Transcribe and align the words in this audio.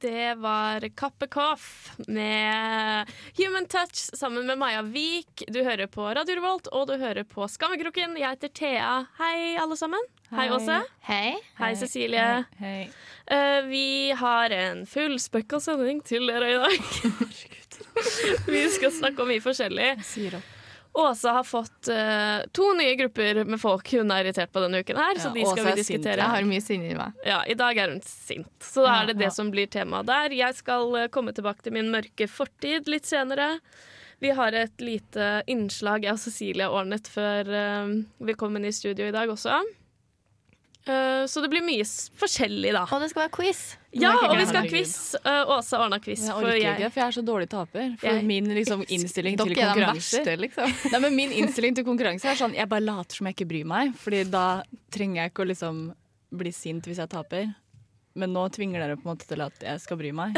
Det 0.00 0.34
var 0.34 0.88
Kappekoff 0.96 1.90
med 2.08 3.10
Human 3.36 3.66
Touch 3.66 4.16
sammen 4.16 4.46
med 4.46 4.58
Maja 4.58 4.82
Vik. 4.82 5.42
Du 5.48 5.62
hører 5.62 5.86
på 5.86 6.06
Radio 6.14 6.36
Revolt, 6.38 6.70
og 6.72 6.86
du 6.88 6.94
hører 6.96 7.26
på 7.28 7.44
Skammekroken. 7.48 8.14
Jeg 8.16 8.32
heter 8.32 8.48
Thea. 8.48 8.94
Hei, 9.18 9.58
alle 9.60 9.76
sammen. 9.76 10.06
Hei, 10.30 10.46
Åse. 10.56 10.78
Hei. 11.04 11.34
Hei, 11.58 11.74
Cecilie. 11.76 12.46
Hei. 12.62 12.88
Uh, 13.28 13.68
vi 13.68 14.14
har 14.16 14.56
en 14.56 14.86
fullspekka 14.88 15.60
sending 15.60 16.00
til 16.00 16.32
dere 16.32 16.48
i 16.48 16.56
dag. 16.62 16.88
vi 18.54 18.64
skal 18.72 18.96
snakke 19.02 19.20
om 19.20 19.28
mye 19.28 19.44
forskjellig. 19.44 19.92
Jeg 19.98 20.08
Sier 20.14 20.40
opp. 20.40 20.56
Åse 20.92 21.28
har 21.28 21.44
fått 21.46 21.88
uh, 21.88 22.42
to 22.52 22.72
nye 22.74 22.94
grupper 22.98 23.44
med 23.44 23.60
folk 23.62 23.92
hun 23.94 24.10
er 24.10 24.24
irritert 24.24 24.50
på 24.50 24.62
denne 24.64 24.80
uken 24.82 24.98
her, 24.98 25.20
så 25.22 25.30
de 25.30 25.44
skal 25.46 25.62
vi 25.62 25.70
er 25.70 25.76
sint. 25.76 25.84
diskutere. 25.84 26.18
Jeg 26.18 26.32
har 26.32 26.48
mye 26.48 26.64
sinne 26.64 26.90
i 26.90 26.96
meg. 26.98 27.20
Ja, 27.26 27.44
I 27.46 27.54
dag 27.58 27.78
er 27.78 27.94
hun 27.94 28.02
sint, 28.06 28.50
så 28.64 28.88
da 28.88 28.96
er 28.98 29.12
det 29.12 29.20
det 29.20 29.28
ja. 29.28 29.34
som 29.36 29.52
blir 29.54 29.70
temaet 29.70 30.10
der. 30.10 30.34
Jeg 30.34 30.58
skal 30.58 30.96
eh, 30.98 31.10
komme 31.14 31.34
tilbake 31.36 31.62
til 31.62 31.76
min 31.78 31.92
mørke 31.94 32.26
fortid 32.30 32.90
litt 32.90 33.06
senere. 33.06 33.52
Vi 34.20 34.34
har 34.36 34.52
et 34.52 34.82
lite 34.82 35.30
innslag 35.48 36.04
jeg 36.04 36.18
og 36.18 36.24
Cecilie 36.24 36.66
ordnet 36.68 37.06
før 37.08 37.54
uh, 37.54 37.94
vi 38.26 38.36
kom 38.38 38.58
inn 38.58 38.66
i 38.66 38.74
studio 38.74 39.06
i 39.06 39.14
dag 39.14 39.30
også. 39.30 39.62
Eh, 40.88 41.26
så 41.28 41.42
det 41.44 41.50
blir 41.52 41.62
mye 41.64 41.84
forskjellig, 42.20 42.72
da. 42.72 42.86
Og 42.88 43.02
det 43.02 43.10
skal 43.12 43.26
være 43.26 43.32
quiz. 43.34 43.60
Ja, 43.92 44.12
og 44.14 44.36
vi 44.38 44.46
skal 44.48 44.64
ha 44.64 44.70
quiz. 44.70 44.94
Uh, 45.26 45.52
Åse 45.56 45.76
ordna 45.76 45.98
quiz. 46.00 46.22
Jeg 46.24 46.36
orker 46.36 46.56
ikke, 46.56 46.90
for 46.94 47.02
jeg 47.02 47.06
er 47.06 47.16
så 47.18 47.24
dårlig 47.26 47.48
taper. 47.52 47.88
For 48.00 48.08
Jeg- 48.08 48.24
min 48.24 48.48
liksom, 48.54 48.84
innstilling 48.88 49.36
til 49.36 49.54
verste, 49.56 50.36
liksom. 50.40 50.76
Nei, 50.92 51.00
men 51.04 51.16
Min 51.16 51.32
innstilling 51.32 51.74
til 51.76 51.84
konkurranse 51.84 52.30
er 52.30 52.38
sånn 52.38 52.54
jeg 52.56 52.68
bare 52.70 52.86
later 52.86 53.16
som 53.20 53.26
jeg 53.28 53.36
ikke 53.36 53.48
bryr 53.50 53.66
meg. 53.66 53.92
Fordi 54.00 54.24
da 54.30 54.62
trenger 54.94 55.24
jeg 55.24 55.32
ikke 55.34 55.44
å 55.44 55.50
liksom 55.52 55.82
bli 56.30 56.52
sint 56.54 56.86
hvis 56.86 57.02
jeg 57.02 57.10
taper. 57.10 57.50
Men 58.20 58.34
nå 58.36 58.46
tvinger 58.54 58.82
dere 58.84 58.98
på 59.00 59.06
en 59.06 59.12
måte 59.12 59.28
til 59.28 59.42
at 59.44 59.64
jeg 59.64 59.82
skal 59.82 59.98
bry 60.00 60.12
meg. 60.16 60.36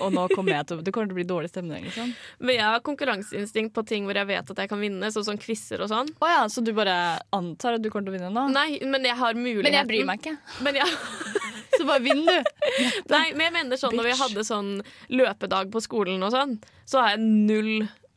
Og 0.00 0.10
nå 0.14 0.26
kommer 0.34 0.56
jeg 0.58 0.70
til 0.70 0.80
å 0.80 0.84
Det 0.86 0.94
kommer 0.94 1.10
til 1.10 1.16
å 1.16 1.20
bli 1.20 1.28
dårlig 1.28 1.52
stemning. 1.52 1.86
Liksom. 1.88 2.12
men 2.42 2.56
jeg 2.56 2.66
har 2.66 2.82
konkurranseinstinkt 2.86 3.74
på 3.76 3.84
ting 3.88 4.08
hvor 4.08 4.18
jeg 4.18 4.28
vet 4.28 4.50
at 4.54 4.64
jeg 4.64 4.70
kan 4.70 4.80
vinne, 4.82 5.12
sånn 5.14 5.26
som 5.32 5.40
quizer 5.40 5.84
og 5.84 5.90
sånn. 5.92 6.10
Å 6.20 6.32
ja, 6.32 6.42
så 6.50 6.64
du 6.64 6.72
bare 6.76 6.96
antar 7.36 7.78
at 7.78 7.84
du 7.84 7.90
kommer 7.92 8.10
til 8.10 8.16
å 8.16 8.18
vinne 8.18 8.32
nå? 8.34 8.48
Nei, 8.52 8.80
men 8.84 9.06
jeg 9.06 9.16
har 9.20 9.38
muligheten. 9.38 9.68
Men 9.70 9.78
jeg 9.78 9.90
bryr 9.92 10.08
meg 10.08 10.24
ikke. 10.24 10.36
Men 10.66 10.80
jeg, 10.82 10.98
Så 11.80 11.86
bare 11.88 12.02
vinn, 12.04 12.26
du. 12.26 12.50
nei, 13.14 13.30
men 13.32 13.46
jeg 13.46 13.54
mener 13.54 13.80
sånn 13.80 13.94
når 13.96 14.10
vi 14.10 14.18
hadde 14.20 14.44
sånn 14.44 14.70
løpedag 15.16 15.70
på 15.72 15.80
skolen 15.84 16.20
og 16.26 16.34
sånn, 16.34 16.58
så 16.88 17.00
har 17.00 17.14
jeg 17.14 17.22
null 17.24 17.70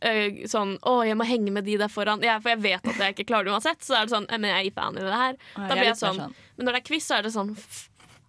eh, 0.03 0.43
sånn 0.51 0.75
Å, 0.89 0.97
jeg 1.07 1.15
må 1.19 1.27
henge 1.29 1.53
med 1.55 1.67
de 1.67 1.77
der 1.79 1.91
foran. 1.91 2.23
Ja, 2.25 2.39
for 2.43 2.51
jeg 2.55 2.63
vet 2.65 2.91
at 2.91 2.99
jeg 2.99 3.15
ikke 3.15 3.29
klarer 3.31 3.47
det 3.47 3.55
uansett. 3.55 3.79
Så 3.85 3.95
er 3.95 4.07
det 4.07 4.15
sånn 4.15 4.27
Men 4.31 4.49
jeg 4.51 4.73
er 4.73 4.75
fan 4.75 4.99
i 4.99 5.05
det 5.05 5.21
her. 5.21 5.39
Da 5.55 5.71
blir 5.71 5.89
jeg 5.91 5.99
sånn. 6.01 6.21
Men 6.57 6.67
når 6.67 6.75
det 6.77 6.83
er 6.83 6.87
quiz, 6.91 7.07
så 7.07 7.19
er 7.19 7.27
det 7.27 7.33
sånn 7.35 7.55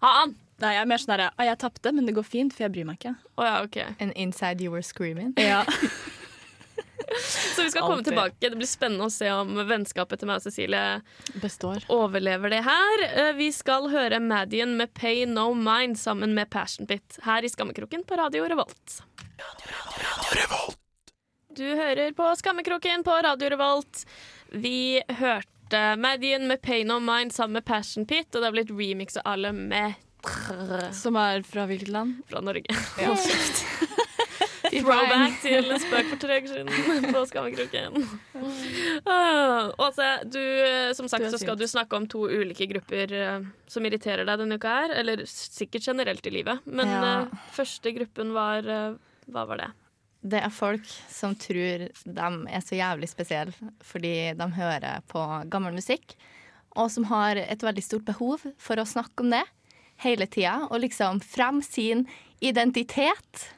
Faen! 0.05 0.37
Nei, 0.63 0.75
jeg 0.77 0.83
er 0.85 0.87
mer 0.87 1.01
sånn 1.03 1.13
derre 1.17 1.31
«Å, 1.35 1.45
Jeg 1.49 1.59
tapte, 1.59 1.91
men 1.93 2.07
det 2.07 2.15
går 2.15 2.23
fint, 2.27 2.53
for 2.55 2.63
jeg 2.67 2.73
bryr 2.77 2.85
meg 2.87 3.01
ikke. 3.01 3.15
Oh, 3.37 3.45
ja, 3.45 3.57
OK. 3.65 3.77
And 3.99 4.13
inside 4.15 4.61
you 4.63 4.71
were 4.71 4.83
screaming. 4.83 5.35
Ja. 5.41 5.65
Så 7.55 7.63
vi 7.63 7.71
skal 7.71 7.83
komme 7.85 8.03
tilbake. 8.03 8.35
Det 8.41 8.57
blir 8.57 8.67
spennende 8.67 9.07
å 9.07 9.13
se 9.13 9.29
om 9.31 9.51
vennskapet 9.69 10.19
til 10.19 10.27
meg 10.31 10.41
og 10.41 10.43
Cecilie 10.47 11.03
Består. 11.43 11.85
overlever 11.93 12.51
det 12.51 12.63
her. 12.67 13.03
Eh, 13.07 13.33
Vi 13.39 13.51
skal 13.55 13.87
høre 13.93 14.19
Madian 14.25 14.73
med 14.79 14.95
Pay 14.97 15.25
No 15.31 15.51
Mind 15.55 15.99
sammen 16.01 16.35
med 16.35 16.51
Passion 16.51 16.89
Pit 16.91 17.19
her 17.27 17.45
i 17.47 17.51
Skammekroken 17.53 18.03
på 18.09 18.19
Radio 18.19 18.47
Revolt. 18.51 19.03
Du 21.55 21.65
hører 21.77 22.13
på 22.19 22.31
Skammekroken 22.41 23.05
på 23.07 23.15
Radio 23.23 23.51
Revolt. 23.53 24.05
Vi 24.51 25.03
hørte 25.21 25.85
Madian 26.01 26.49
med 26.51 26.63
Pay 26.63 26.83
No 26.89 26.99
Mind 27.01 27.33
sammen 27.35 27.53
med 27.61 27.65
Passion 27.69 28.07
Pit, 28.07 28.27
og 28.35 28.41
det 28.43 28.49
har 28.49 28.57
blitt 28.57 28.73
remix 28.75 29.17
av 29.21 29.29
alle 29.37 29.53
med 29.55 29.95
Som 30.97 31.17
er 31.21 31.43
fra 31.47 31.67
hvilket 31.71 31.89
land? 31.93 32.19
fra 32.31 32.41
Norge. 32.45 32.77
Ja. 33.01 33.15
Throwback 34.75 35.37
til 35.43 35.69
en 35.71 35.79
spøk 35.81 36.09
for 36.11 36.21
tre 36.23 36.39
uker 36.41 36.51
siden 36.51 37.13
på 37.15 37.25
Skammekroken. 37.31 37.99
Ah, 39.07 39.71
Åse, 39.81 40.07
du, 40.29 40.41
eh, 40.41 40.91
som 40.97 41.07
sagt 41.09 41.27
så 41.31 41.39
skal 41.41 41.57
du 41.61 41.65
snakke 41.69 41.97
om 41.97 42.07
to 42.11 42.25
ulike 42.29 42.67
grupper 42.71 43.13
eh, 43.15 43.47
som 43.71 43.87
irriterer 43.87 44.27
deg 44.27 44.41
denne 44.41 44.59
uka 44.59 44.73
her. 44.81 44.95
Eller 45.01 45.23
sikkert 45.29 45.87
generelt 45.89 46.27
i 46.27 46.33
livet. 46.35 46.65
Men 46.67 46.91
Ja. 46.91 47.01
eh, 47.23 47.49
første 47.55 47.93
gruppen 47.97 48.33
var 48.37 48.63
Hva 49.31 49.47
var 49.49 49.61
det? 49.63 49.71
Det 50.25 50.41
er 50.41 50.53
folk 50.53 50.85
som 51.13 51.35
tror 51.37 51.89
de 51.93 52.29
er 52.49 52.63
så 52.65 52.77
jævlig 52.79 53.09
spesielle 53.13 53.53
fordi 53.85 54.33
de 54.37 54.47
hører 54.57 55.03
på 55.09 55.21
gammel 55.53 55.77
musikk, 55.77 56.15
og 56.77 56.91
som 56.91 57.05
har 57.13 57.37
et 57.37 57.61
veldig 57.61 57.85
stort 57.85 58.05
behov 58.09 58.41
for 58.59 58.81
å 58.81 58.87
snakke 58.89 59.21
om 59.21 59.31
det 59.37 59.45
hele 60.03 60.27
tida, 60.27 60.65
og 60.71 60.83
liksom 60.83 61.21
frem 61.25 61.63
sin 61.63 62.07
identitet 62.45 63.49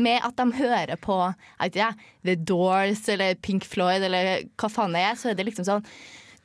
med 0.00 0.22
at 0.26 0.36
de 0.38 0.46
hører 0.58 0.96
på 1.00 1.16
jeg 1.78 1.94
The 2.26 2.34
Doors 2.36 3.08
eller 3.08 3.38
Pink 3.42 3.66
Floyd 3.68 4.02
eller 4.06 4.46
hva 4.58 4.70
faen 4.72 4.96
det 4.96 5.04
er, 5.04 5.18
så 5.18 5.30
er 5.30 5.38
det 5.38 5.46
liksom 5.50 5.68
sånn 5.68 5.86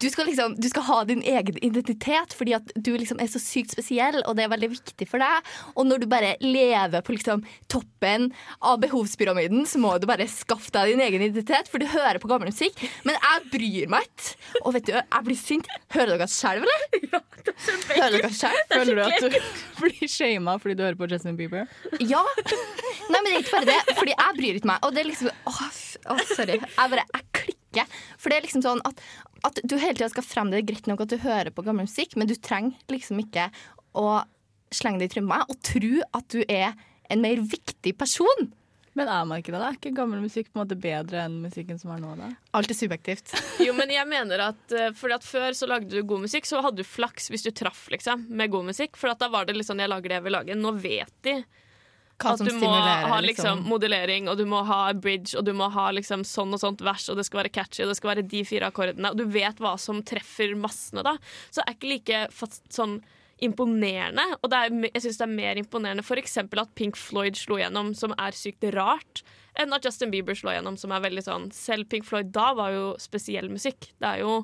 du 0.01 0.09
skal, 0.11 0.27
liksom, 0.27 0.55
du 0.59 0.67
skal 0.69 0.83
ha 0.89 0.97
din 1.07 1.21
egen 1.23 1.57
identitet 1.63 2.35
fordi 2.35 2.55
at 2.57 2.71
du 2.75 2.91
liksom 2.97 3.19
er 3.23 3.29
så 3.31 3.39
sykt 3.41 3.75
spesiell, 3.75 4.19
og 4.25 4.35
det 4.37 4.45
er 4.45 4.51
veldig 4.51 4.71
viktig 4.73 5.07
for 5.09 5.23
deg. 5.23 5.51
Og 5.75 5.87
når 5.87 6.03
du 6.03 6.07
bare 6.11 6.33
lever 6.43 7.05
på 7.05 7.15
liksom 7.15 7.45
toppen 7.71 8.29
av 8.59 8.81
behovspyramiden, 8.83 9.65
så 9.69 9.79
må 9.81 9.95
du 10.01 10.07
bare 10.09 10.27
skaffe 10.31 10.73
deg 10.75 10.93
din 10.93 11.05
egen 11.05 11.27
identitet, 11.29 11.71
for 11.71 11.81
du 11.81 11.87
hører 11.91 12.19
på 12.21 12.29
gammel 12.31 12.51
musikk. 12.51 12.79
Men 13.07 13.17
jeg 13.17 13.49
bryr 13.53 13.91
meg 13.95 14.09
ikke. 14.09 14.35
Og 14.65 14.75
vet 14.75 14.89
du, 14.89 14.93
jeg 14.95 15.25
blir 15.27 15.39
sint. 15.39 15.71
Hører 15.95 16.15
dere 16.15 16.29
selv, 16.31 16.67
eller? 16.67 16.85
Ja, 17.15 17.19
det 17.45 17.53
Hører 17.93 18.23
dere? 18.23 18.51
Føler 18.71 18.97
du 18.97 19.01
at 19.05 19.19
du 19.21 19.35
blir 19.83 20.09
shama 20.09 20.55
fordi 20.61 20.77
du 20.79 20.81
hører 20.85 20.97
på 20.97 21.07
Justin 21.11 21.37
Bieber? 21.37 21.67
Ja. 22.01 22.23
Nei, 23.11 23.19
men 23.19 23.27
det 23.29 23.35
er 23.35 23.43
ikke 23.43 23.59
bare 23.59 23.69
det. 23.69 23.95
Fordi 23.99 24.15
jeg 24.15 24.39
bryr 24.39 24.59
ikke 24.59 24.71
meg. 24.71 24.87
Og 24.87 24.95
det 24.95 25.03
er 25.03 25.09
liksom 25.11 25.29
Å, 25.29 25.53
åh 26.15 26.23
sorry. 26.33 26.57
Jeg 26.57 26.93
bare 26.95 27.05
Jeg 27.13 27.27
klikker. 27.39 28.01
For 28.17 28.31
det 28.31 28.39
er 28.39 28.45
liksom 28.47 28.63
sånn 28.63 28.81
at, 28.87 29.01
at 29.43 29.59
du 29.63 29.75
hele 29.77 29.95
tida 29.97 30.09
skal 30.13 30.25
frem 30.25 30.51
det 30.51 30.61
er 30.61 30.67
greit 30.69 30.87
nok 30.89 31.03
at 31.05 31.11
du 31.11 31.19
hører 31.21 31.51
på 31.53 31.65
gammel 31.65 31.89
musikk, 31.89 32.15
men 32.15 32.29
du 32.29 32.35
trenger 32.39 32.77
liksom 32.91 33.19
ikke 33.23 33.49
å 33.95 34.21
slenge 34.73 35.01
det 35.01 35.09
i 35.11 35.15
trynet 35.15 35.51
og 35.51 35.59
tro 35.65 35.95
at 36.17 36.29
du 36.33 36.41
er 36.47 36.75
en 37.11 37.21
mer 37.21 37.41
viktig 37.43 37.93
person. 37.99 38.47
Men 38.95 39.09
er 39.11 39.25
man 39.27 39.41
ikke 39.41 39.51
det? 39.51 39.59
da? 39.59 39.69
Er 39.69 39.77
ikke 39.77 39.91
gammel 39.97 40.21
musikk 40.23 40.47
på 40.47 40.55
en 40.55 40.61
måte 40.61 40.77
bedre 40.79 41.25
enn 41.25 41.41
musikken 41.43 41.79
som 41.81 41.91
er 41.91 41.99
nå? 41.99 42.13
da? 42.15 42.29
Alt 42.55 42.71
er 42.71 42.77
subjektivt. 42.79 43.33
Jo, 43.65 43.73
men 43.75 43.91
jeg 43.91 44.07
mener 44.07 44.45
at 44.47 44.75
uh, 44.75 44.87
fordi 44.95 45.17
at 45.17 45.27
Før 45.27 45.55
så 45.57 45.67
lagde 45.67 45.91
du 45.91 45.99
god 46.07 46.23
musikk, 46.23 46.47
så 46.47 46.61
hadde 46.63 46.79
du 46.79 46.87
flaks 46.87 47.27
hvis 47.31 47.43
du 47.43 47.51
traff 47.55 47.85
liksom, 47.91 48.23
med 48.31 48.53
god 48.53 48.69
musikk. 48.71 48.95
For 48.99 49.11
at 49.11 49.19
da 49.19 49.27
var 49.31 49.47
det 49.47 49.57
liksom 49.59 49.83
jeg 49.83 49.91
lager 49.91 50.11
det 50.11 50.19
jeg 50.19 50.25
vil 50.29 50.37
lage. 50.37 50.57
Nå 50.59 50.71
vet 50.79 51.11
de 51.27 51.35
Hva 52.21 52.31
at 52.35 52.43
du 52.47 52.53
må 52.55 52.69
ha 52.71 53.17
liksom, 53.19 53.59
liksom. 53.59 53.65
modellering, 53.67 54.29
og 54.31 54.39
du 54.39 54.45
må 54.47 54.61
ha 54.67 54.79
bridge, 54.93 55.35
og 55.35 55.43
du 55.47 55.51
må 55.57 55.67
ha 55.73 55.89
liksom 55.95 56.23
sånn 56.27 56.55
og 56.55 56.61
sånt 56.61 56.83
vers, 56.85 57.09
og 57.11 57.19
det 57.19 57.25
skal 57.27 57.43
være 57.43 57.51
catchy, 57.57 57.83
og 57.83 57.91
det 57.91 57.97
skal 57.99 58.13
være 58.13 58.27
de 58.31 58.43
fire 58.47 58.69
akkordene, 58.71 59.11
og 59.11 59.19
du 59.19 59.25
vet 59.27 59.59
hva 59.63 59.75
som 59.81 59.99
treffer 60.05 60.55
massene, 60.59 61.03
da. 61.05 61.17
Så 61.49 61.59
det 61.59 61.65
er 61.67 61.77
ikke 61.77 61.91
like 61.91 62.23
fast, 62.35 62.63
sånn 62.73 62.99
imponerende. 63.43 64.23
Og 64.41 64.51
det 64.51 64.59
er, 64.59 64.75
jeg 64.93 65.05
syns 65.05 65.19
det 65.19 65.25
er 65.27 65.33
mer 65.33 65.59
imponerende 65.59 66.05
f.eks. 66.05 66.37
at 66.39 66.75
Pink 66.79 66.99
Floyd 66.99 67.35
slo 67.39 67.59
gjennom, 67.59 67.91
som 67.97 68.15
er 68.15 68.37
sykt 68.37 68.63
rart, 68.75 69.25
enn 69.59 69.75
at 69.75 69.87
Justin 69.87 70.11
Bieber 70.13 70.37
slo 70.37 70.53
gjennom, 70.55 70.77
som 70.79 70.93
er 70.95 71.03
veldig 71.03 71.23
sånn 71.23 71.49
Selv 71.55 71.87
Pink 71.91 72.07
Floyd 72.07 72.31
da 72.35 72.49
var 72.57 72.73
jo 72.75 72.85
spesiell 73.01 73.51
musikk. 73.51 73.91
Det 73.99 74.07
er 74.13 74.23
jo 74.23 74.39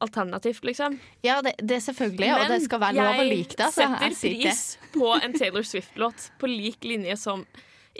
alternativt, 0.00 0.64
liksom. 0.64 0.98
Ja, 1.22 1.40
det, 1.42 1.54
det 1.58 1.80
selvfølgelig, 1.84 2.30
og 2.36 2.48
det 2.48 2.60
skal 2.66 2.80
være 2.80 2.96
lov 3.00 3.20
å 3.22 3.26
like 3.28 3.56
det. 3.56 3.66
Men 3.66 3.72
setter 3.76 4.06
jeg 4.06 4.16
setter 4.16 4.44
pris 4.44 4.62
på 4.94 5.10
en 5.22 5.32
Taylor 5.38 5.62
Swift-låt 5.62 6.30
på 6.40 6.50
lik 6.50 6.84
linje 6.88 7.16
som 7.20 7.44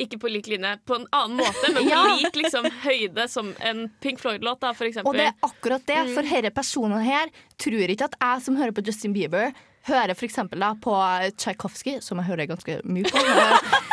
ikke 0.01 0.21
på 0.23 0.31
lik 0.31 0.47
linje, 0.49 0.77
på 0.87 0.95
en 0.97 1.07
annen 1.13 1.37
måte, 1.43 1.73
men 1.75 1.83
på 1.83 1.91
Ja. 1.91 2.03
lik 2.17 2.37
liksom, 2.39 2.65
høyde 2.85 3.27
som 3.29 3.51
en 3.61 3.89
Pink 4.01 4.21
Floyd-låt. 4.23 4.63
Og 4.63 5.15
det 5.19 5.27
er 5.27 5.35
akkurat 5.43 5.85
det, 5.87 5.97
Mm. 6.07 6.15
for 6.15 6.23
disse 6.23 6.51
personene 6.55 7.03
her 7.05 7.29
tror 7.59 7.91
ikke 7.91 8.05
at 8.09 8.15
jeg 8.21 8.43
som 8.47 8.57
hører 8.57 8.73
på 8.73 8.87
Justin 8.87 9.13
Bieber, 9.13 9.53
hører 9.89 10.15
da 10.61 10.75
på 10.75 10.95
Tchaikovsky, 11.37 12.01
som 12.01 12.19
jeg 12.19 12.27
hører 12.31 12.47
ganske 12.47 12.81
mye 12.85 13.05
på. 13.05 13.90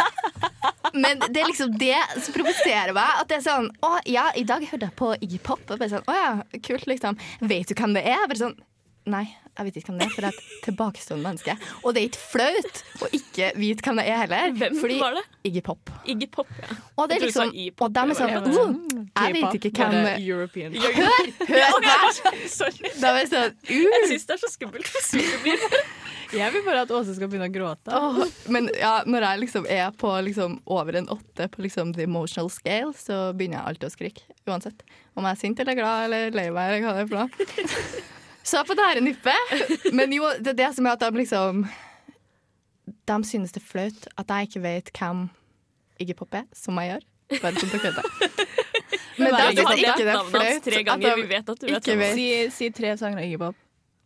Men 0.94 1.20
det 1.20 1.42
er 1.42 1.50
liksom 1.50 1.74
det 1.82 1.98
som 2.24 2.36
provoserer 2.36 2.94
meg. 2.96 3.22
At 3.24 3.28
det 3.32 3.40
er 3.40 3.46
sånn 3.48 3.68
Å 3.84 3.98
ja, 4.08 4.30
i 4.40 4.46
dag 4.48 4.64
hørte 4.70 4.88
jeg 4.88 4.96
på 5.00 5.12
Iggy 5.20 5.42
Pop. 5.44 5.64
Og 5.68 5.76
bare 5.82 5.92
sånn, 5.92 6.08
å 6.08 6.16
ja, 6.16 6.32
kult, 6.64 6.88
liksom. 6.90 7.20
Vet 7.42 7.72
du 7.72 7.76
hvem 7.78 7.98
det 7.98 8.06
er? 8.08 8.24
Bare 8.30 8.44
sånn 8.46 8.58
Nei, 9.08 9.24
jeg 9.56 9.64
vet 9.70 9.78
ikke 9.80 9.94
hvem 9.94 10.00
det 10.02 10.06
er, 10.10 10.12
for 10.12 10.26
jeg 10.26 10.34
er 10.34 10.40
et 10.42 10.64
tilbakestående 10.66 11.24
menneske. 11.30 11.54
Og 11.80 11.94
det 11.96 12.02
er 12.02 12.08
ikke 12.10 12.24
flaut 12.34 12.82
å 13.00 13.10
ikke 13.16 13.48
vite 13.56 13.86
hvem 13.86 14.02
det 14.02 14.04
er 14.12 14.18
heller. 14.26 14.52
Hvem 14.60 14.76
fordi 14.82 14.98
var 15.00 15.16
det? 15.16 15.22
Iggy 15.48 15.62
Pop. 15.64 15.92
Iggy 16.12 16.28
Pop, 16.34 16.50
ja. 16.60 16.76
Og 17.00 17.08
det 17.08 17.16
er 17.16 17.24
liksom 17.24 17.54
Og 17.56 17.94
de 17.96 18.04
er 18.04 18.20
sånn 18.20 18.34
det. 18.44 18.58
uh, 18.58 19.24
Jeg 19.24 19.38
vet 19.38 19.56
ikke 19.62 19.72
hvem 19.80 20.10
European. 20.20 20.76
Hør! 20.76 21.32
Hør 21.54 21.88
her! 21.88 22.20
Sorry. 22.52 22.92
Da 23.00 23.14
var 23.16 23.24
jeg 23.24 23.32
sånn 23.32 23.56
Jeg 23.72 23.88
uh. 23.88 24.10
syns 24.12 24.28
det 24.28 24.36
er 24.36 24.44
så 24.44 24.52
skummelt. 24.52 24.92
for 24.92 25.08
Superbeer. 25.08 25.80
Jeg 26.36 26.54
vil 26.54 26.64
bare 26.66 26.84
at 26.84 26.92
Åse 26.92 27.16
skal 27.16 27.30
begynne 27.32 27.48
å 27.48 27.54
gråte. 27.54 27.94
Oh, 27.96 28.20
Men 28.52 28.70
ja, 28.76 29.00
når 29.08 29.26
jeg 29.30 29.42
liksom 29.46 29.68
er 29.72 29.92
på 29.96 30.12
liksom 30.28 30.58
over 30.66 30.98
en 31.00 31.08
åtte 31.14 31.48
på 31.54 31.64
liksom 31.64 31.94
the 31.96 32.04
emotional 32.08 32.50
scale, 32.52 32.92
så 32.98 33.32
begynner 33.38 33.62
jeg 33.62 33.72
alltid 33.72 33.88
å 33.88 33.94
skrike. 33.94 34.28
Uansett. 34.48 34.84
Om 35.16 35.28
jeg 35.28 35.38
er 35.38 35.42
sint 35.42 35.64
eller 35.64 35.78
glad 35.80 36.08
eller 36.10 36.36
lei 36.36 36.48
meg 36.52 36.72
eller 36.74 36.86
hva 36.86 36.96
det 36.98 37.06
er 37.06 37.12
for 37.12 37.18
noe. 37.24 38.06
Så 38.48 38.62
på 38.64 38.76
det 38.80 38.86
her 38.88 39.02
nippet 39.04 39.92
Men 39.92 40.14
jo, 40.16 40.24
det 40.40 40.54
er 40.54 40.60
det 40.62 40.68
som 40.78 40.86
er 40.88 40.96
at 40.96 41.02
de 41.04 41.20
liksom 41.20 41.66
de 43.08 43.18
synes 43.28 43.52
det 43.52 43.60
er 43.60 43.68
flaut 43.68 44.08
at 44.20 44.32
jeg 44.32 44.48
ikke 44.48 44.62
vet 44.64 44.92
hvem 44.96 45.26
Iggy 46.00 46.14
Pop 46.16 46.36
er, 46.38 46.46
som 46.56 46.78
jeg 46.80 46.92
gjør. 46.94 47.06
Bare 47.42 47.60
sånn 47.60 47.72
dere 47.74 47.90
vet 47.90 47.98
det. 47.98 48.30
Men 49.18 49.34
det 49.34 49.40
er 49.42 49.52
Iggy 49.52 49.64
ikke 49.66 50.06
det 50.06 50.14
er 50.14 50.28
flaut 50.32 50.68
tre 50.68 50.80
at 50.80 50.88
ganger. 50.88 51.08
de 51.08 51.22
Vi 51.24 51.30
vet 51.32 51.50
at 51.54 51.60
du 51.60 51.66
vet 51.68 51.78
ikke 51.82 51.98
vet. 52.00 52.14
Si, 52.20 52.28
si 52.56 52.70
tre 52.76 52.94
sanger 53.00 53.20
av 53.20 53.26
Iggy 53.28 53.40
Pop. 53.42 53.58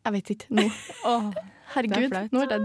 Jeg 0.08 0.16
vet 0.18 0.32
ikke 0.34 0.58
nå. 0.58 0.66
Åh, 1.12 1.28
Herregud, 1.72 2.10
Det 2.12 2.20
er 2.20 2.30
nå 2.32 2.42
er 2.44 2.52
jeg 2.52 2.62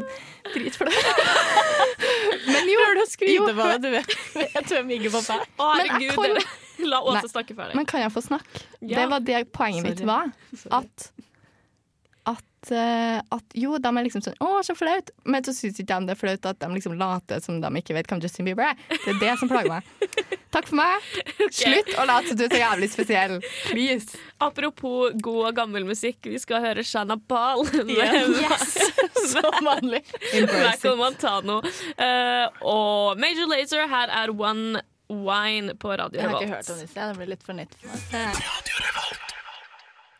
dritflau. 0.54 0.90
Men 2.52 2.70
jo, 2.70 2.78
Prøver 2.80 2.94
du 2.98 3.02
å 3.02 3.08
skryte 3.10 3.54
på 3.58 3.66
du 3.82 3.88
vet, 3.94 4.14
vet 4.36 4.72
hvem 4.74 4.90
Pop 5.14 5.28
er? 5.34 5.44
Å, 5.58 5.68
herregud, 5.80 6.14
kan- 6.16 6.36
dere. 6.36 6.46
La 6.86 6.98
Åse 7.08 7.30
snakke 7.32 7.54
ferdig. 7.56 7.74
Men 7.78 7.86
kan 7.88 8.02
jeg 8.02 8.12
få 8.12 8.20
snakke? 8.26 8.60
Ja. 8.82 8.98
Det 8.98 9.04
var 9.08 9.22
det 9.24 9.38
poenget 9.56 9.86
mitt 9.86 10.02
var. 10.06 10.28
At, 10.76 11.06
at, 12.66 12.72
eh, 12.72 13.20
at 13.30 13.44
Jo, 13.54 13.78
de 13.78 13.88
er 13.88 14.04
liksom 14.06 14.22
sånn 14.24 14.36
Å, 14.42 14.62
så 14.64 14.74
flaut. 14.76 15.10
Men 15.24 15.44
så 15.44 15.54
syns 15.54 15.78
ikke 15.80 15.94
de 16.00 16.06
det 16.06 16.16
er 16.16 16.20
flaut 16.20 16.46
at 16.46 16.58
de 16.60 16.68
liksom 16.74 16.96
later 16.98 17.40
som 17.40 17.60
de 17.60 17.70
ikke 17.80 17.94
vet 17.94 18.08
hvem 18.10 18.22
Justin 18.22 18.46
Bieber 18.46 18.70
er. 18.72 18.80
Det 18.88 19.14
er 19.14 19.20
det 19.20 19.34
som 19.40 19.50
plager 19.50 19.70
meg. 19.70 19.86
Takk 20.54 20.68
for 20.70 20.78
meg. 20.78 21.06
Slutt 21.52 21.92
å 22.00 22.06
late 22.08 22.30
som 22.30 22.38
du 22.38 22.44
er 22.46 22.54
så 22.54 22.60
jævlig 22.62 22.90
spesiell. 22.92 23.36
Please. 23.68 24.18
Apropos 24.42 25.12
god 25.20 25.50
og 25.50 25.58
gammel 25.58 25.86
musikk, 25.88 26.20
vi 26.24 26.40
skal 26.40 26.64
høre 26.64 26.84
Shanna 26.86 27.18
Pahl 27.28 27.64
med 27.90 28.34
Yes. 28.40 28.76
Som 29.32 29.64
vanlig. 29.66 30.04
Michael 30.32 30.98
Montano. 31.00 31.58
Uh, 31.98 32.46
og 32.62 33.20
Major 33.20 33.50
Lazer, 33.50 33.86
her 33.90 34.12
er 34.22 34.32
One 34.32 34.82
Wine 35.10 35.76
på 35.78 35.92
Radio 35.94 36.18
Jeg 36.18 36.30
har 36.30 36.40
ikke 36.40 36.54
hørt 36.56 36.72
om 36.72 36.82
disse. 36.82 37.10
Det 37.12 37.20
blir 37.20 37.34
litt 37.34 37.46
for 37.46 37.58
nytt 37.58 37.78
for 37.82 37.94
meg. 38.16 39.24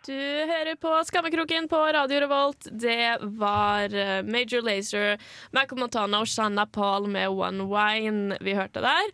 Du 0.07 0.15
hører 0.15 0.77
på 0.79 0.91
Skammekroken 1.09 1.65
på 1.69 1.79
Radio 1.97 2.21
Revolt. 2.23 2.69
Det 2.71 3.17
var 3.41 3.91
eh, 3.95 4.21
Major 4.23 4.63
Lazer, 4.63 5.17
Michael 5.51 5.81
Montana 5.81 6.21
og 6.23 6.29
Shanna 6.31 6.63
Paul 6.67 7.09
med 7.11 7.29
One 7.35 7.67
Wine 7.67 8.39
vi 8.45 8.55
hørte 8.55 8.85
der. 8.85 9.11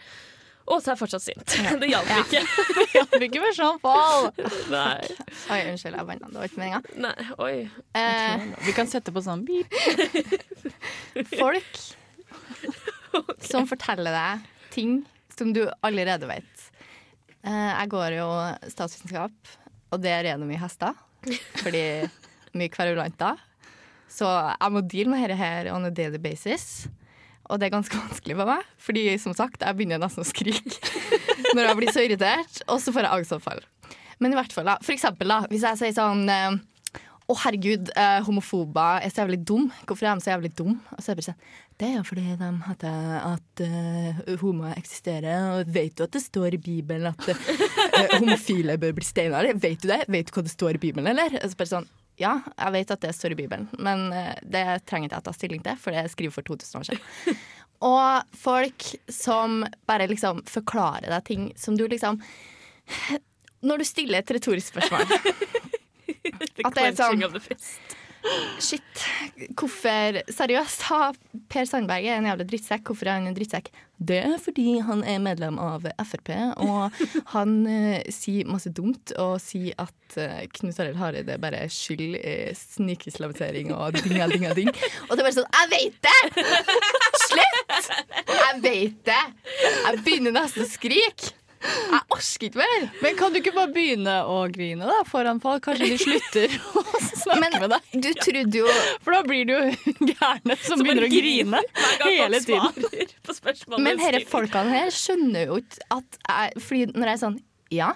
Åse 0.69 0.93
er 0.93 0.99
fortsatt 1.01 1.25
sint. 1.25 1.55
Det 1.81 1.89
hjalp 1.89 2.11
ikke. 2.21 2.43
det 2.77 2.85
hjalp 2.93 3.17
ikke 3.25 3.41
med 3.43 3.57
sånn 3.57 3.81
Paul. 3.83 4.29
Nei. 4.71 5.01
Oi, 5.49 5.61
unnskyld, 5.73 5.97
jeg 5.97 6.09
banna. 6.11 6.29
Det 6.29 6.43
var 6.43 6.51
ikke 6.51 6.61
meninga. 6.61 7.15
Oi. 7.43 7.55
Eh, 7.99 8.45
Vi 8.69 8.77
kan 8.77 8.91
sette 8.93 9.15
på 9.17 9.25
sånn 9.25 9.47
beep. 9.49 9.73
folk 11.43 11.83
som 13.43 13.65
forteller 13.69 14.13
deg 14.17 14.47
ting 14.77 15.01
som 15.33 15.57
du 15.57 15.65
allerede 15.81 16.29
vet. 16.29 16.69
Eh, 17.43 17.71
jeg 17.81 17.91
går 17.97 18.21
jo 18.21 18.29
statsvitenskap, 18.71 19.57
og 19.93 20.03
der 20.03 20.25
er 20.25 20.41
det 20.41 20.49
mye 20.49 20.61
hester. 20.61 20.97
Fordi 21.61 21.85
mye 22.59 22.73
kverulanter. 22.73 23.41
Så 24.13 24.29
jeg 24.29 24.73
må 24.75 24.83
deale 24.85 25.13
med 25.13 25.23
dette 25.25 25.39
her 25.41 25.71
on 25.73 25.89
a 25.89 25.93
daily 25.95 26.21
basis. 26.21 26.89
Og 27.49 27.61
det 27.61 27.69
er 27.69 27.75
ganske 27.75 27.99
vanskelig 27.99 28.37
for 28.39 28.49
meg, 28.49 28.67
fordi 28.81 29.05
som 29.21 29.35
sagt, 29.37 29.65
jeg 29.65 29.77
begynner 29.77 30.01
nesten 30.01 30.23
å 30.23 30.29
skrike 30.29 30.79
når 31.57 31.67
jeg 31.67 31.79
blir 31.81 31.93
så 31.93 32.05
irritert, 32.05 32.61
og 32.71 32.79
så 32.81 32.95
får 32.95 33.05
jeg 33.05 33.19
angstanfall. 33.19 33.65
Men 34.23 34.33
i 34.33 34.39
hvert 34.39 34.55
fall, 34.55 34.69
da, 34.71 34.77
for 34.85 34.95
eksempel, 34.95 35.33
da, 35.33 35.43
hvis 35.51 35.67
jeg 35.67 35.81
sier 35.81 35.97
sånn 35.97 36.23
eh, 36.31 36.55
å, 37.27 37.37
herregud, 37.43 37.91
eh, 37.99 38.21
homofober 38.27 39.03
er 39.03 39.13
så 39.13 39.25
jævlig 39.25 39.41
dum. 39.49 39.69
Hvorfor 39.89 40.07
er 40.07 40.19
de 40.19 40.25
så 40.25 40.33
jævlig 40.33 40.53
dum? 40.59 40.79
Og 40.95 41.03
så 41.03 41.13
er 41.13 41.19
det 41.19 41.23
bare 41.23 41.33
sånn 41.33 41.45
Det 41.83 41.89
er 41.99 42.05
fordi 42.07 42.23
de 42.39 42.49
heter 42.69 43.15
at 43.27 43.61
uh, 43.67 44.19
homo 44.39 44.69
eksisterer, 44.71 45.49
og 45.57 45.71
vet 45.75 45.97
du 45.99 46.05
at 46.05 46.15
det 46.15 46.21
står 46.23 46.55
i 46.55 46.61
Bibelen 46.63 47.09
at 47.11 47.25
uh, 47.27 47.41
homofile 48.21 48.77
bør 48.79 48.95
bli 48.95 49.07
steina? 49.07 49.41
Vet 49.59 49.83
du 49.83 49.89
det? 49.91 50.05
Vet 50.07 50.29
du 50.29 50.37
hva 50.37 50.45
det 50.47 50.53
står 50.53 50.79
i 50.79 50.83
Bibelen, 50.85 51.11
eller? 51.11 51.35
Altså 51.41 51.59
bare 51.59 51.73
sånn 51.73 51.89
ja, 52.21 52.37
jeg 52.45 52.75
vet 52.75 52.91
at 52.93 53.03
det 53.03 53.11
står 53.17 53.35
i 53.35 53.39
Bibelen, 53.41 53.67
men 53.83 54.05
uh, 54.15 54.37
det 54.47 54.63
trenger 54.87 55.09
ikke 55.09 55.19
jeg 55.19 55.27
ta 55.27 55.35
stilling 55.35 55.65
til, 55.65 55.81
for 55.83 55.97
det 55.97 56.05
er 56.05 56.13
skrevet 56.13 56.37
for 56.37 56.47
2000 56.47 56.79
år 56.79 56.89
siden. 56.91 57.41
Og 57.83 58.37
folk 58.39 58.87
som 59.11 59.65
bare 59.91 60.07
liksom 60.07 60.45
forklarer 60.47 61.09
deg 61.11 61.25
ting 61.27 61.49
som 61.59 61.75
du 61.75 61.89
liksom 61.91 62.21
Når 63.67 63.83
du 63.83 63.85
stiller 63.89 64.23
et 64.23 64.31
retorisk 64.37 64.71
spørsmål 64.71 65.03
At 66.69 66.79
det 66.79 66.85
er 66.85 66.95
sånn- 66.95 67.27
of 67.27 67.35
the 67.35 67.43
fist. 67.43 67.99
Shit, 68.63 69.05
hvorfor 69.59 70.21
Seriøst, 70.31 70.85
ha, 70.91 71.09
Per 71.51 71.67
Sandberg 71.67 72.07
er 72.07 72.21
en 72.21 72.29
jævlig 72.29 72.47
drittsekk. 72.53 72.85
Hvorfor 72.87 73.09
er 73.09 73.19
han 73.19 73.27
en 73.31 73.37
drittsekk? 73.37 73.73
Det 74.03 74.19
er 74.23 74.39
fordi 74.43 74.79
han 74.83 75.03
er 75.07 75.21
medlem 75.23 75.59
av 75.63 75.85
Frp, 76.07 76.31
og 76.63 77.03
han 77.35 77.53
uh, 77.67 77.99
sier 78.11 78.49
masse 78.51 78.71
dumt 78.75 79.15
og 79.21 79.37
sier 79.43 79.79
at 79.83 80.17
uh, 80.19 80.41
Knut 80.57 80.81
Arild 80.83 80.99
Hareide 80.99 81.39
bare 81.43 81.65
skyld 81.71 82.19
i 82.19 82.37
snikislamisering 82.59 83.71
og 83.75 83.99
dinga, 84.01 84.31
dinga, 84.33 84.55
ding. 84.59 84.73
Og 85.09 85.15
det 85.15 85.21
er 85.21 85.29
bare 85.29 85.37
sånn 85.39 85.53
Jeg 85.59 85.71
vet 85.75 86.09
det! 86.09 86.47
Slutt! 87.27 87.93
Jeg 88.33 88.65
vet 88.65 88.99
det! 89.11 89.23
Jeg 89.61 90.03
begynner 90.03 90.39
nesten 90.41 90.67
å 90.67 90.71
skrike. 90.71 91.35
Jeg 91.63 92.01
orker 92.11 92.47
ikke 92.49 92.59
mer. 92.59 92.87
Men 93.05 93.17
kan 93.19 93.33
du 93.35 93.39
ikke 93.39 93.53
bare 93.55 93.71
begynne 93.75 94.15
å 94.27 94.39
grine 94.53 94.89
da, 94.89 94.97
foran 95.09 95.39
folk? 95.43 95.63
Kanskje 95.69 95.89
de 95.93 95.99
slutter 96.01 96.57
å 96.81 96.83
snakke 97.05 97.39
Men 97.45 97.57
med 97.63 97.75
deg? 97.77 97.93
du 98.03 98.09
trodde 98.19 98.63
jo 98.65 98.73
For 99.05 99.15
da 99.15 99.21
blir 99.27 99.47
du 99.47 99.53
jo 99.55 99.61
gærne 100.13 100.57
som 100.63 100.81
som 100.81 100.83
begynner 100.87 101.07
å 101.07 101.13
grine 101.13 101.63
hele 102.03 102.41
tiden. 102.43 102.83
svarer 102.83 103.15
på 103.29 103.37
spørsmålet 103.39 103.87
Men 103.87 104.03
herre 104.03 104.23
disse 104.25 104.33
folkene 104.33 104.75
her 104.75 104.91
skjønner 104.97 105.47
jo 105.53 105.61
ikke 105.63 105.89
at 105.99 106.21
jeg, 106.27 106.65
Fordi 106.67 106.83
når 106.97 107.13
jeg 107.13 107.15
er 107.19 107.23
sånn 107.23 107.39
Ja, 107.73 107.91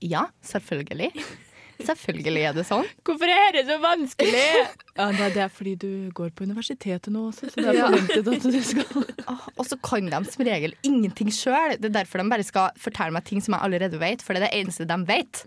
ja, 0.00 0.22
selvfølgelig. 0.48 1.10
Selvfølgelig 1.84 2.42
er 2.48 2.54
det 2.56 2.62
sånn. 2.68 2.86
Hvorfor 3.04 3.28
er 3.32 3.52
det 3.56 3.66
så 3.68 3.76
vanskelig? 3.82 4.46
Ja, 5.00 5.08
det, 5.16 5.24
er, 5.26 5.34
det 5.34 5.42
er 5.46 5.52
fordi 5.52 5.74
du 5.80 5.90
går 6.16 6.32
på 6.36 6.44
universitetet 6.48 7.10
nå 7.14 7.26
også, 7.30 7.50
så 7.50 7.60
det 7.60 7.68
er 7.72 7.78
Ja. 7.80 7.88
forventet 7.88 8.32
at 8.34 8.46
du 8.46 8.60
skal 8.62 9.06
Og 9.60 9.64
så 9.66 9.78
kan 9.84 10.08
de 10.12 10.20
som 10.30 10.44
regel 10.46 10.74
ingenting 10.86 11.30
sjøl. 11.34 11.76
Det 11.80 11.90
er 11.90 11.96
derfor 12.00 12.20
de 12.22 12.28
bare 12.32 12.46
skal 12.46 12.76
fortelle 12.80 13.14
meg 13.16 13.24
ting 13.28 13.42
som 13.44 13.56
jeg 13.56 13.64
allerede 13.66 14.00
vet, 14.00 14.24
for 14.24 14.36
det 14.36 14.44
er 14.44 14.48
det 14.48 14.62
eneste 14.62 14.88
de 14.88 14.98
vet. 15.08 15.44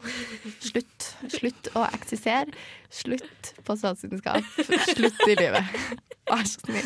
Slutt. 0.63 1.11
Slutt 1.33 1.69
å 1.77 1.85
eksistere. 1.93 2.53
Slutt 2.93 3.53
på 3.65 3.75
statsvitenskap. 3.79 4.45
Slutt 4.93 5.23
i 5.29 5.37
livet. 5.39 5.77
Vær 6.29 6.45
så 6.47 6.61
snill. 6.61 6.85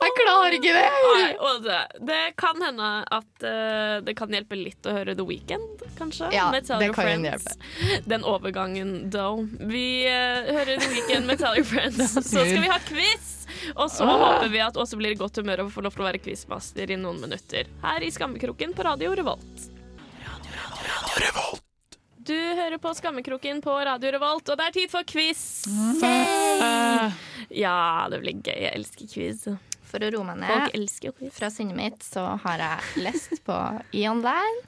Jeg 0.00 0.14
klarer 0.18 0.54
ikke 0.56 0.72
det! 0.74 0.82
Nei, 1.16 1.28
Åse, 1.48 1.76
det, 2.08 2.18
kan 2.40 2.60
hende 2.60 2.88
at 3.08 3.44
uh, 3.46 4.00
det 4.04 4.14
kan 4.18 4.34
hjelpe 4.34 4.58
litt 4.58 4.84
å 4.84 4.92
høre 4.98 5.14
The 5.16 5.24
Weekend, 5.24 5.84
kanskje. 5.96 6.28
Ja, 6.34 6.50
med 6.52 6.66
Tell 6.68 6.82
det 6.82 6.90
Your 6.90 6.98
kan 6.98 7.08
Friends. 7.08 7.56
Den 8.10 8.26
overgangen, 8.28 8.92
though. 9.14 9.46
Vi 9.70 10.04
uh, 10.10 10.50
hører 10.50 10.76
The 10.82 10.90
Weekend 10.92 11.30
med 11.30 11.40
Tell 11.40 11.56
Your 11.56 11.68
Friends. 11.70 11.79
Så 12.12 12.22
skal 12.22 12.60
vi 12.60 12.68
ha 12.70 12.78
quiz! 12.86 13.36
Og 13.74 13.90
så 13.92 14.06
håper 14.06 14.48
vi 14.52 14.60
at 14.62 14.76
Åse 14.80 14.96
blir 14.96 15.12
i 15.14 15.18
godt 15.18 15.36
humør 15.40 15.64
og 15.64 15.72
får 15.74 15.84
lov 15.86 15.96
til 15.96 16.04
å 16.04 16.06
være 16.06 16.20
quizmaster 16.22 16.92
i 16.94 16.96
noen 17.00 17.18
minutter. 17.22 17.68
Her 17.82 18.04
i 18.06 18.10
Skammekroken 18.14 18.72
på 18.76 18.86
Radio 18.86 19.12
Revolt. 19.18 19.66
Radio 20.24 21.24
Revolt 21.24 21.96
Du 22.30 22.36
hører 22.36 22.78
på 22.80 22.92
Skammekroken 22.96 23.60
på 23.64 23.74
Radio 23.88 24.12
Revolt, 24.16 24.48
og 24.48 24.60
det 24.60 24.68
er 24.70 24.76
tid 24.78 24.92
for 24.92 25.06
quiz! 25.08 25.42
Ja, 27.50 28.06
det 28.12 28.20
blir 28.22 28.38
gøy. 28.38 28.54
Jeg 28.66 28.72
elsker 28.78 29.10
quiz. 29.10 29.46
For 29.90 30.06
å 30.06 30.10
roe 30.14 30.26
meg 30.28 30.38
ned 30.44 30.76
elsker 30.78 31.10
jo 31.10 31.14
quiz. 31.18 31.32
fra 31.34 31.48
sinnet 31.50 31.74
mitt, 31.74 32.04
så 32.06 32.22
har 32.44 32.62
jeg 32.62 33.06
lest 33.08 33.40
på 33.46 33.56
e-online 33.98 34.60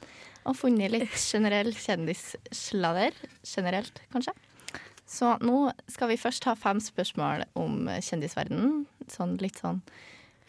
og 0.43 0.57
funnet 0.59 0.91
litt 0.91 1.15
generell 1.15 1.71
kjendissladder. 1.79 3.15
Generelt, 3.47 4.03
kanskje. 4.11 4.35
Så 5.09 5.35
nå 5.45 5.73
skal 5.91 6.09
vi 6.13 6.17
først 6.21 6.45
ha 6.49 6.55
fem 6.57 6.81
spørsmål 6.81 7.45
om 7.59 7.89
kjendisverdenen. 8.01 8.85
Sånn 9.13 9.35
litt 9.43 9.59
sånn 9.61 9.83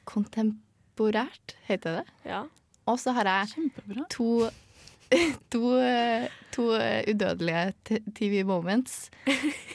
kontemporært, 0.07 1.55
heter 1.67 1.99
det. 1.99 2.05
Ja. 2.27 2.43
Og 2.87 2.99
så 2.99 3.13
har 3.15 3.27
jeg 3.29 3.51
Kjempebra. 3.55 4.05
to, 4.11 4.49
to, 5.53 5.61
to 6.55 6.65
udødelige 7.09 7.99
TV 8.15 8.41
moments 8.47 9.09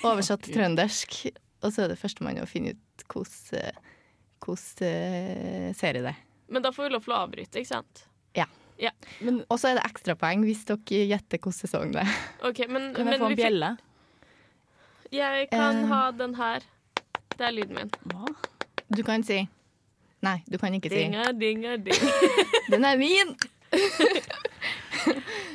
oversatt 0.05 0.45
til 0.47 0.57
trøndersk. 0.59 1.19
Og 1.65 1.73
så 1.75 1.85
er 1.85 1.93
det 1.93 1.99
førstemann 2.01 2.41
å 2.43 2.49
finne 2.49 2.77
ut 2.77 3.07
hvordan 3.09 3.85
hvordan 4.39 5.73
serie 5.75 6.01
det 6.05 6.13
er. 6.13 6.19
Men 6.49 6.63
da 6.65 6.71
får 6.73 6.87
vi 6.87 6.93
lov 6.95 7.03
til 7.05 7.13
å 7.13 7.17
avbryte, 7.25 7.59
ikke 7.61 7.69
sant? 7.73 8.05
Ja 8.39 8.47
Og 9.51 9.57
så 9.59 9.73
er 9.73 9.81
det 9.81 9.83
ekstrapoeng 9.89 10.45
hvis 10.47 10.63
dere 10.69 11.01
gjetter 11.11 11.41
hvilken 11.41 11.57
sesong 11.57 11.91
det 11.97 12.05
er. 12.05 12.13
Okay, 12.47 12.69
men, 12.71 12.93
kan 12.95 13.09
men 13.09 13.17
jeg 13.17 13.21
få 13.21 13.27
en 13.27 13.33
en 13.33 13.35
fikk- 13.35 13.43
bjelle? 13.43 13.71
Jeg 15.13 15.49
kan 15.51 15.77
Eh. 15.85 15.87
ha 15.89 16.11
den 16.11 16.35
her. 16.35 16.61
Det 17.39 17.47
er 17.47 17.51
lyden 17.55 17.75
min. 17.79 17.91
Hva? 18.13 18.27
Du 18.97 19.03
kan 19.03 19.23
si 19.23 19.49
Nei, 20.23 20.43
du 20.51 20.59
kan 20.59 20.75
ikke 20.75 20.91
si 20.91 20.97
Dinga, 21.05 21.29
dinga, 21.39 21.77
ding. 21.87 22.01
Den 22.71 22.85
er 22.85 22.97
min! 22.99 23.37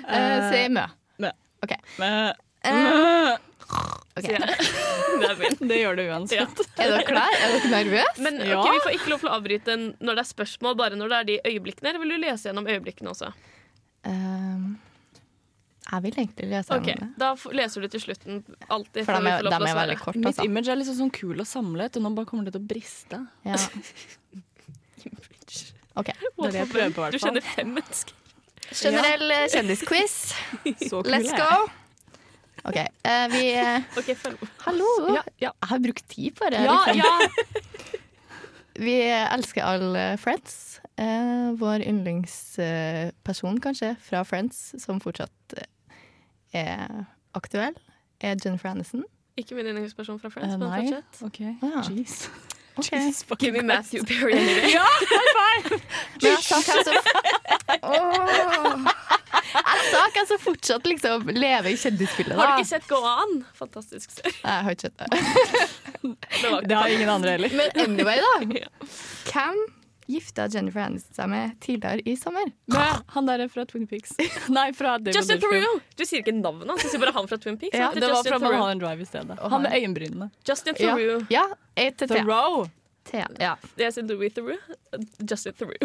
uh, 0.08 0.52
si 0.52 0.62
Mø. 0.72 0.86
Mø. 1.20 1.32
OK. 1.64 1.72
ok. 1.74 2.00
mø. 2.00 2.12
Okay. 4.16 4.38
Det 5.20 5.28
er 5.30 5.38
min. 5.40 5.56
det 5.70 5.78
gjør 5.82 5.96
du 5.98 6.02
Ja. 6.04 6.16
uansett. 6.16 6.60
Er 6.78 6.90
dere 6.94 7.04
klar? 7.08 7.30
Er 7.42 7.54
dere 7.54 7.70
nervøse? 7.74 8.22
Men 8.24 8.40
ok, 8.42 8.48
Ja. 8.48 8.62
vi 8.72 8.80
får 8.86 8.94
ikke 8.98 9.10
lov 9.14 9.20
til 9.24 9.30
å 9.30 9.36
avbryte 9.38 9.76
når 10.00 10.16
det 10.16 10.24
er 10.24 10.30
spørsmål, 10.30 10.76
bare 10.78 10.96
når 11.00 11.08
det 11.10 11.18
er 11.20 11.24
de 11.30 11.38
øyeblikkene. 11.52 11.90
Eller 11.90 12.00
vil 12.04 12.10
du 12.16 12.18
lese 12.24 12.50
gjennom 12.50 12.68
øyeblikkene 12.70 13.10
også? 13.14 13.32
Um, 14.06 14.78
jeg 15.94 16.04
vil 16.04 16.16
egentlig 16.24 16.48
lese 16.50 16.74
okay, 16.74 16.96
om 16.98 17.04
det. 17.04 17.10
Da 17.22 17.30
leser 17.60 17.84
du 17.84 17.88
til 17.94 18.02
slutten 18.02 18.40
alltid. 18.68 19.04
For 19.06 19.14
da 19.14 19.22
må 19.22 19.34
å 19.38 19.54
er 19.60 19.78
veldig 19.78 19.98
korte, 20.02 20.22
Mitt 20.24 20.32
altså. 20.32 20.48
image 20.50 20.74
er 20.74 20.80
liksom 20.80 20.98
sånn 20.98 21.14
kul 21.14 21.38
og 21.38 21.48
samlet, 21.50 22.00
og 22.00 22.06
nå 22.06 22.14
bare 22.18 22.30
kommer 22.30 22.48
det 22.48 22.56
til 22.56 22.64
å 22.64 22.68
briste. 22.74 23.22
Ja. 23.46 23.60
OK. 26.02 26.10
Det 26.10 26.48
er 26.48 26.56
det 26.56 26.62
jeg 26.64 26.72
prøver 26.72 26.96
på, 26.96 27.06
i 27.06 27.14
Du 27.14 27.18
hvert 27.18 27.22
fall. 27.22 27.30
kjenner 27.30 27.46
fem 27.46 27.74
mennesker. 27.78 28.20
Generell 28.74 29.34
ja. 29.36 29.48
kjendisquiz. 29.54 30.18
Let's 31.14 31.34
go. 31.38 31.52
OK. 32.64 32.80
uh, 32.80 33.28
vi 33.34 33.44
uh, 33.60 34.00
okay. 34.00 34.16
Hallo. 34.64 34.90
Ja, 35.14 35.24
ja. 35.38 35.52
Jeg 35.52 35.70
har 35.74 35.84
brukt 35.84 36.06
tid 36.10 36.32
på 36.40 36.50
det. 36.54 36.64
Ja, 36.64 36.80
liksom. 36.88 37.04
ja. 37.04 38.00
Vi 38.84 38.96
elsker 39.06 39.62
alle 39.68 40.06
Friends. 40.18 40.80
Uh, 40.98 41.54
vår 41.58 41.84
yndlingsperson, 41.90 43.60
kanskje, 43.62 43.96
fra 44.02 44.24
Friends, 44.26 44.74
som 44.82 45.00
fortsatt 45.02 45.56
eh, 45.58 45.66
er 46.54 47.06
aktuell, 47.34 47.76
er 48.22 48.36
Jennifer 48.46 48.70
Aniston. 48.70 49.04
Ikke 49.38 49.56
min 49.58 49.66
yndlingsperson 49.66 50.20
fra 50.22 50.30
Friends, 50.30 50.54
uh, 50.54 50.60
men 50.60 50.70
fortsett. 50.70 51.24
OK. 51.26 51.40
Ah. 51.64 51.82
Jeez. 51.90 52.28
Okay. 52.76 53.12
Give 53.38 53.54
me 53.54 53.62
Matthew 53.62 54.04
Perry. 54.04 54.34
Ja, 54.74 54.82
High 54.82 55.82
jeg 56.24 56.38
sa 56.42 56.58
hvem 56.58 56.80
som. 56.88 56.96
Jeg 59.54 59.84
sa 59.92 60.02
hvem 60.16 60.26
som 60.32 60.42
fortsatt 60.42 60.90
liksom 60.90 61.30
lever 61.38 61.70
i 61.70 61.76
kjendisbildet. 61.78 62.34
Har 62.34 62.56
du 62.56 62.64
ikke 62.64 62.72
sett 62.72 62.88
Go 62.90 62.98
On? 63.06 63.44
Fantastisk 63.60 64.16
serie. 64.16 64.34
Jeg 64.42 64.66
har 64.66 64.74
ikke 64.74 64.90
sett 64.90 64.98
det. 64.98 65.08
Det 66.02 66.70
Det 66.70 66.80
har 66.80 66.88
ingen 66.98 67.14
andre 67.14 67.36
heller. 67.38 67.54
Men 67.62 67.78
anyway, 67.86 68.18
da. 68.26 68.66
Hvem 69.30 69.62
gifta 70.10 70.48
Jennifer 70.52 70.84
Aniston 70.86 71.16
seg 71.18 71.30
med 71.32 71.56
tidligere 71.64 72.04
i 72.10 72.16
sommer? 72.20 72.52
Med 72.74 73.04
han 73.16 73.30
der 73.30 73.46
er 73.46 73.52
fra 73.52 73.66
Twin 73.70 73.88
Peaks. 73.88 74.16
Nei, 74.58 74.70
fra 74.78 74.98
David 74.98 75.18
Justin 75.20 75.42
Theroux! 75.44 75.82
Du 75.98 76.06
sier 76.06 76.24
ikke 76.24 76.36
navnet 76.38 76.70
hans, 76.72 76.84
du 76.84 76.92
sier 76.92 77.04
bare 77.04 77.16
han 77.16 77.30
fra 77.32 77.40
Twin 77.42 77.58
Peaks. 77.62 77.78
Ja, 77.78 77.92
det 77.96 78.10
var 78.12 78.24
fra. 78.28 78.40
Mulholland 78.44 78.84
Drive 78.84 79.06
i 79.06 79.10
stedet. 79.10 79.40
Han 79.40 79.66
med 79.66 79.76
øyenbrynene. 79.80 80.30
Justin 80.48 80.80
Theroux. 80.80 81.28
ja 81.32 81.48
ja. 81.78 81.90
Theroux. 81.98 82.70
Ja. 83.14 83.56
Jeg 83.78 83.94
sier 83.94 84.06
Louis 84.08 84.34
Theroux. 84.34 84.60
Justin 85.30 85.54
Theroux. 85.60 85.78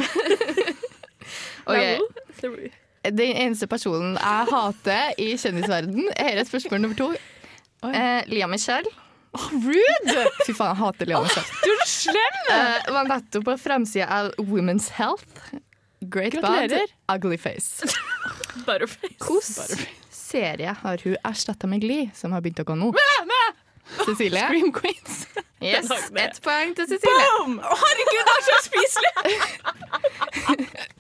okay. 1.71 1.99
Theroux. 2.41 2.71
Den 3.09 3.35
eneste 3.37 3.67
personen 3.71 4.17
jeg 4.19 4.47
hater 4.51 5.13
i 5.23 5.33
kjendisverden, 5.39 6.09
her 6.19 6.41
er 6.41 6.49
spørsmål 6.49 6.83
nummer 6.83 6.99
to. 6.99 7.13
Eh, 7.87 8.27
Lia 8.27 8.47
Michelle. 8.51 8.91
Rude! 9.39 10.25
Fy 10.47 10.53
faen, 10.57 10.73
jeg 10.73 10.81
hater 10.83 11.07
Lia 11.11 11.21
Michelle. 11.23 11.78
Slem! 11.99 12.37
Uh, 12.51 12.93
var 12.95 13.09
nettopp 13.11 13.45
på 13.49 13.57
framsida 13.59 14.07
av 14.21 14.33
Women's 14.39 14.91
Health. 14.99 15.55
Great 16.01 16.33
Gratulerer. 16.33 16.87
bad, 17.07 17.17
ugly 17.17 17.39
face. 17.39 17.83
Butterface. 18.67 19.17
Hvilken 19.19 19.97
serie 20.11 20.77
har 20.83 20.99
hun 21.05 21.17
erstatta 21.25 21.67
med 21.67 21.81
Glee, 21.83 22.11
som 22.15 22.33
har 22.37 22.41
begynt 22.45 22.61
å 22.63 22.67
gå 22.69 22.77
nå? 22.79 22.93
Cecilie? 24.05 24.45
Scream 24.47 24.73
Queens. 24.73 25.27
Yes, 25.59 25.89
ett 25.91 26.37
poeng 26.45 26.71
til 26.79 26.87
Cecilie. 26.87 27.25
Boom! 27.35 27.57
Herregud, 27.59 28.29
det 28.29 28.35
er 28.37 28.45
så 28.47 28.59
spiselig! 28.63 29.11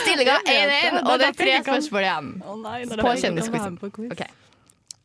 Stillinga 0.00 0.40
Jeg 0.42 0.64
1-1, 0.90 0.98
og 1.06 1.14
det 1.22 1.28
er 1.28 1.36
tre 1.38 1.54
spørsmål 1.62 2.02
igjen. 2.08 2.32
oh, 2.42 2.58
nei, 2.64 2.80
På 2.98 3.12
kjendisquizen. 3.14 3.78
Okay. 4.10 4.26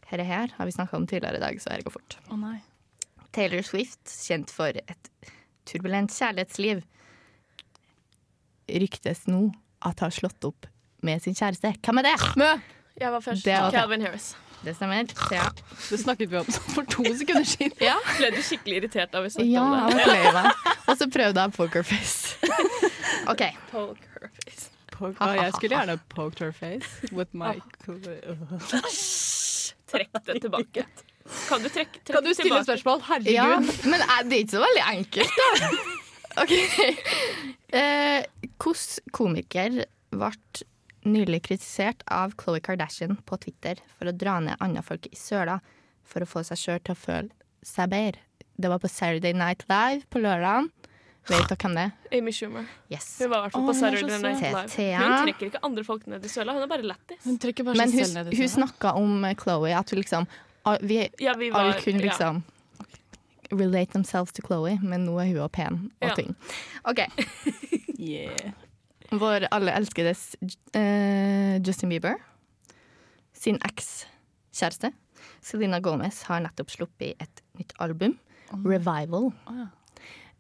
Dette 0.10 0.26
her 0.28 0.58
har 0.58 0.66
vi 0.66 0.74
snakka 0.74 0.98
om 0.98 1.06
tidligere 1.06 1.38
i 1.38 1.44
dag, 1.46 1.62
så 1.62 1.76
her 1.76 1.86
går 1.86 1.94
fort. 1.94 2.18
Å 2.34 2.40
nei. 2.42 2.58
Taylor 3.36 3.64
Swift, 3.66 4.04
kjent 4.28 4.52
for 4.54 4.76
et 4.82 5.10
turbulent 5.70 6.12
kjærlighetsliv, 6.12 6.82
ryktes 8.72 9.26
nå 9.28 9.50
at 9.88 10.04
har 10.04 10.14
slått 10.14 10.46
opp 10.48 10.68
med 11.06 11.22
sin 11.24 11.36
kjæreste. 11.38 11.74
Hvem 11.82 12.02
er 12.02 12.12
det? 12.12 12.16
Mø! 12.40 12.52
Jeg 13.02 13.12
var 13.14 13.24
først. 13.24 13.46
Det 13.48 13.56
var. 13.58 13.72
Calvin 13.74 14.02
Harris. 14.06 14.34
Det 14.62 14.76
stemmer. 14.78 15.08
Ja. 15.34 15.48
Det 15.90 15.98
snakket 16.00 16.30
vi 16.30 16.38
om 16.38 16.46
for 16.76 16.86
to 16.86 17.06
sekunder 17.18 17.48
siden. 17.50 17.74
Ja, 17.82 17.96
Ble 18.20 18.30
du 18.36 18.42
skikkelig 18.46 18.82
irritert 18.84 19.16
av 19.18 19.26
vi 19.26 19.32
snakket 19.34 19.56
ja 19.56 19.64
om 19.64 19.96
det? 19.96 20.34
meg. 20.36 20.52
Og 20.86 21.00
så 21.00 21.08
prøvde 21.10 21.48
jeg 21.48 21.56
pokerface. 21.56 22.52
OK. 23.32 23.48
Poker 23.72 24.30
face. 24.36 24.70
Jeg 25.02 25.54
skulle 25.56 25.74
gjerne 25.80 25.98
poked 26.14 26.44
her 26.46 26.52
face 26.54 27.10
with 27.12 27.34
my 27.34 27.56
Trekk 29.90 30.22
det 30.28 30.42
tilbake. 30.46 30.86
Kan 31.52 31.64
du 31.66 31.70
trekke, 31.70 32.00
trekke 32.00 32.16
Kan 32.16 32.24
du 32.28 32.34
stille 32.34 32.50
tilbake? 32.50 32.68
spørsmål? 32.70 33.02
Herregud. 33.10 33.34
Ja, 33.36 33.48
men 33.92 34.06
det 34.30 34.38
er 34.38 34.44
ikke 34.46 34.56
så 34.56 34.64
veldig 34.64 34.86
enkelt, 34.96 35.42
da. 35.42 35.72
OK. 36.42 36.54
Eh, 37.76 38.24
Hvilken 38.62 39.12
komiker 39.16 39.82
ble 40.12 40.32
nylig 41.12 41.42
kritisert 41.48 42.04
av 42.14 42.36
Khloe 42.40 42.62
Kardashian 42.64 43.18
på 43.28 43.40
Twitter 43.42 43.80
for 43.98 44.12
å 44.12 44.16
dra 44.16 44.38
ned 44.44 44.62
andre 44.64 44.84
folk 44.86 45.08
i 45.10 45.18
søla 45.18 45.58
for 46.08 46.24
å 46.24 46.30
få 46.30 46.44
seg 46.46 46.60
sjøl 46.62 46.84
til 46.86 46.96
å 46.96 47.00
føle 47.00 47.66
seg 47.66 47.92
bedre? 47.92 48.22
Det 48.62 48.70
var 48.70 48.82
på 48.84 48.92
Saturday 48.92 49.34
Night 49.34 49.66
Live 49.72 50.06
på 50.14 50.22
lørdag. 50.22 50.70
Vet 51.30 51.50
dere 51.50 51.58
hvem 51.62 51.76
det 51.78 51.84
er? 51.84 52.18
Amy 52.18 52.32
Schumer. 52.34 52.70
Yes. 52.90 53.08
Hun 53.22 53.30
var 53.30 53.42
i 53.42 53.46
hvert 53.46 53.56
fall 53.56 53.68
på 53.68 53.76
Saturday 53.78 54.22
Night. 54.22 54.46
Live. 54.46 55.02
Hun 55.02 55.18
trekker 55.26 55.50
ikke 55.52 55.62
andre 55.68 55.84
folk 55.86 56.08
ned 56.10 56.26
i 56.26 56.32
søla, 56.32 56.56
hun 56.58 56.66
er 56.66 56.72
bare 56.72 56.86
lættis. 56.86 57.28
Men 57.28 57.94
hun, 57.98 58.32
hun 58.32 58.50
snakka 58.56 58.96
om 58.98 59.28
eh, 59.30 59.78
at 59.78 59.94
hun 59.94 60.02
liksom 60.02 60.30
Vi 60.82 60.98
Ja, 61.20 61.34
vi 61.38 61.50
var, 61.50 61.60
alle 61.60 61.82
kunne 61.82 62.00
ja. 62.04 62.08
liksom 62.12 62.44
relate 63.52 63.92
themselves 63.92 64.32
to 64.32 64.42
Chloe, 64.46 64.78
men 64.82 65.06
nå 65.06 65.18
er 65.20 65.28
hun 65.32 65.42
også 65.44 65.52
pen 65.58 65.80
og 66.02 66.08
Ja. 66.10 66.16
tynn. 66.16 66.36
OK. 66.86 67.06
Yeah. 68.02 68.54
Vår 69.12 69.44
alle 69.54 69.74
elskedes 69.78 70.36
uh, 70.42 71.60
Justin 71.62 71.90
Bieber 71.92 72.16
sin 73.38 73.60
ekskjæreste 73.68 74.90
Selena 75.46 75.78
Gomez 75.80 76.24
har 76.26 76.42
nettopp 76.42 76.72
sluppet 76.74 77.14
et 77.22 77.44
nytt 77.60 77.74
album, 77.82 78.16
Revival. 78.66 79.30
Oh, 79.46 79.60
ja. 79.60 79.68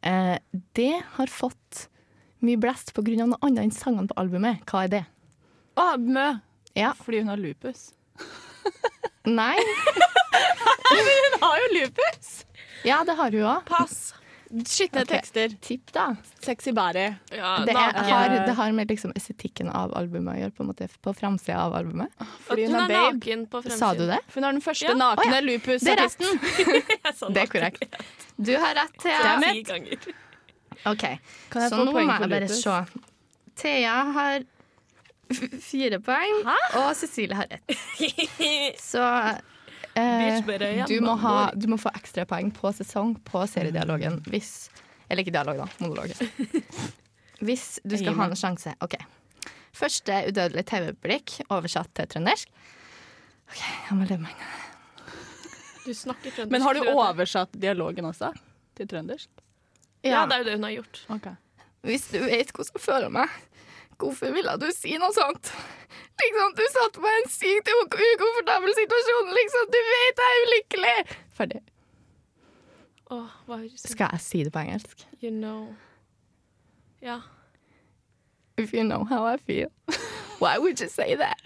Eh, 0.01 0.37
det 0.73 1.03
har 1.19 1.27
fått 1.29 1.87
mye 2.41 2.57
blest 2.57 2.93
på 2.97 3.03
grunn 3.05 3.21
av 3.21 3.29
noe 3.35 3.45
annet 3.45 3.63
enn 3.67 3.71
sangene 3.75 4.09
på 4.09 4.17
albumet. 4.17 4.63
Hva 4.65 4.83
er 4.87 4.91
det? 4.95 5.03
Å, 5.77 5.85
Mø! 6.01 6.25
Ja. 6.77 6.93
Fordi 6.97 7.21
hun 7.21 7.29
har 7.29 7.37
lupus. 7.41 7.91
Nei? 9.41 9.57
Men 10.91 11.05
Hun 11.05 11.41
har 11.41 11.57
jo 11.57 11.67
lupus! 11.79 12.45
Ja, 12.83 13.03
det 13.05 13.13
har 13.19 13.31
hun 13.31 13.45
òg. 13.45 13.65
Pass. 13.69 14.13
Skitne 14.51 15.01
okay. 15.05 15.17
tekster. 15.17 15.53
Tipp, 15.61 15.91
da. 15.93 16.15
Sexy 16.43 16.71
body. 16.71 17.13
Ja, 17.31 17.51
Det, 17.65 17.71
er, 17.71 17.93
har, 18.03 18.29
det 18.47 18.55
har 18.57 18.71
med 18.71 18.89
liksom 18.89 19.13
estetikken 19.15 19.69
av 19.69 19.93
albumet 19.95 20.33
å 20.33 20.39
gjøre, 20.41 20.53
på 20.57 20.65
en 20.65 20.69
måte, 20.73 20.87
på 21.01 21.13
framsida 21.15 21.59
av 21.61 21.75
albumet. 21.77 22.25
Fordi 22.49 22.65
hun 22.67 22.75
hun 22.75 22.81
er 22.81 22.95
er 22.95 23.13
naken 23.13 23.45
på 23.47 23.61
fremsiden. 23.63 23.79
Sa 23.79 23.93
du 23.95 24.03
det? 24.09 24.19
For 24.27 24.41
hun 24.41 24.49
har 24.49 24.57
den 24.57 24.65
første 24.65 24.89
Ja. 24.89 24.97
nakne 24.99 25.29
oh, 25.29 25.37
ja. 25.37 25.45
lupus-artisten. 25.45 26.41
sa 27.21 27.29
Det 27.29 27.45
er 27.45 27.53
korrekt. 27.53 27.95
Du 28.35 28.51
har 28.57 28.75
rett, 28.75 28.97
Thea. 28.99 29.21
Damn 29.23 29.47
Ti 29.47 29.63
ganger. 29.69 30.11
OK. 30.91 31.05
Kan 31.53 31.61
jeg 31.61 31.69
Så 31.71 31.77
få 31.77 31.85
nå 31.85 31.95
må 31.95 32.03
jeg 32.03 32.29
bare 32.35 32.51
se. 32.51 32.77
Thea 33.61 33.95
har 34.17 34.43
fire 35.33 35.99
poeng, 36.03 36.41
og 36.79 36.91
Cecilie 36.97 37.37
har 37.37 37.47
ett. 37.49 37.75
Så 38.91 39.03
eh, 39.95 40.41
du, 40.87 40.97
må 41.03 41.15
ha, 41.23 41.35
du 41.55 41.67
må 41.71 41.79
få 41.81 41.91
ekstrapoeng 41.97 42.51
på 42.55 42.71
sesong 42.75 43.15
på 43.27 43.43
seriedialogen 43.49 44.21
hvis 44.29 44.69
Eller 45.11 45.25
ikke 45.25 45.33
dialog, 45.35 45.57
da. 45.59 45.67
Monolog. 45.83 46.13
Hvis 47.41 47.81
du 47.83 47.97
skal 47.97 48.13
ha 48.15 48.29
en 48.29 48.37
sjanse. 48.37 48.71
OK. 48.85 48.93
Første 49.75 50.21
udødelig 50.29 50.61
TV-blikk 50.69 51.33
oversatt 51.49 51.89
til 51.97 52.07
trøndersk. 52.13 52.47
OK, 53.49 53.59
jeg 53.89 53.97
må 53.97 54.05
leve 54.05 54.21
meg 54.23 54.35
inn. 54.37 54.53
Du 55.81 55.91
snakker 55.97 56.29
trøndersk. 56.29 56.53
Men 56.53 56.63
har 56.63 56.77
du 56.77 56.87
oversatt 56.93 57.57
dialogen 57.59 58.07
også? 58.07 58.29
Til 58.77 58.87
trøndersk? 58.93 59.27
Ja, 60.05 60.23
det 60.29 60.37
er 60.37 60.43
jo 60.43 60.47
det 60.47 60.55
hun 60.59 60.67
har 60.69 60.75
gjort. 60.77 61.01
Hvis 61.85 62.07
du 62.13 62.19
vet 62.21 62.53
hvordan 62.53 62.77
jeg 62.77 62.83
føler 62.85 63.11
meg, 63.13 63.35
hvorfor 64.01 64.33
ville 64.35 64.55
du 64.61 64.67
si 64.75 64.97
noe 65.01 65.13
sånt? 65.15 65.51
Liksom, 66.21 66.55
Du 66.57 66.63
satte 66.69 67.01
meg 67.03 67.17
i 67.17 67.21
en 67.23 67.29
sykt 67.33 67.69
ukomfortabel 67.71 68.73
situasjon. 68.77 69.31
Liksom, 69.37 69.69
Du 69.73 69.79
vet 69.91 70.23
jeg 70.23 70.37
er 70.37 70.47
ulykkelig! 70.47 70.95
Ferdig. 71.37 71.61
Oh? 73.11 73.27
Skal 73.75 74.13
jeg 74.13 74.23
si 74.23 74.43
det 74.47 74.53
på 74.55 74.61
engelsk? 74.61 75.05
You 75.19 75.31
know. 75.33 75.73
Ja. 77.03 77.19
If 78.57 78.73
you 78.73 78.83
know 78.83 79.03
how 79.09 79.25
I 79.25 79.37
feel, 79.37 79.71
why 80.41 80.57
would 80.57 80.79
you 80.79 80.87
say 80.89 81.15
that? 81.15 81.41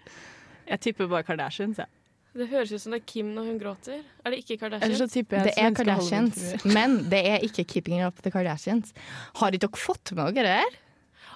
Jeg 0.67 0.81
tipper 0.81 1.07
bare 1.07 1.23
Kardashians. 1.23 1.77
Jeg. 1.77 1.87
Det 2.35 2.49
høres 2.51 2.71
ut 2.75 2.81
som 2.83 2.91
det 2.91 2.99
er 2.99 3.05
Kim 3.07 3.29
når 3.31 3.47
hun 3.47 3.59
gråter. 3.61 4.01
Er 4.25 4.33
det 4.33 4.41
ikke 4.43 4.57
Kardashians? 4.65 4.99
Så 4.99 5.21
jeg 5.21 5.27
Det 5.31 5.53
er 5.55 5.75
Kardashians, 5.77 6.41
men 6.67 6.97
det 7.09 7.21
er 7.29 7.45
ikke 7.47 7.63
Keeping 7.63 8.03
Up 8.05 8.19
The 8.21 8.31
Kardashians. 8.33 8.91
Har 9.39 9.55
ikke 9.55 9.69
dere 9.69 9.79
fått 9.79 10.11
med 10.17 10.35
dere 10.35 10.57
det? 10.59 10.81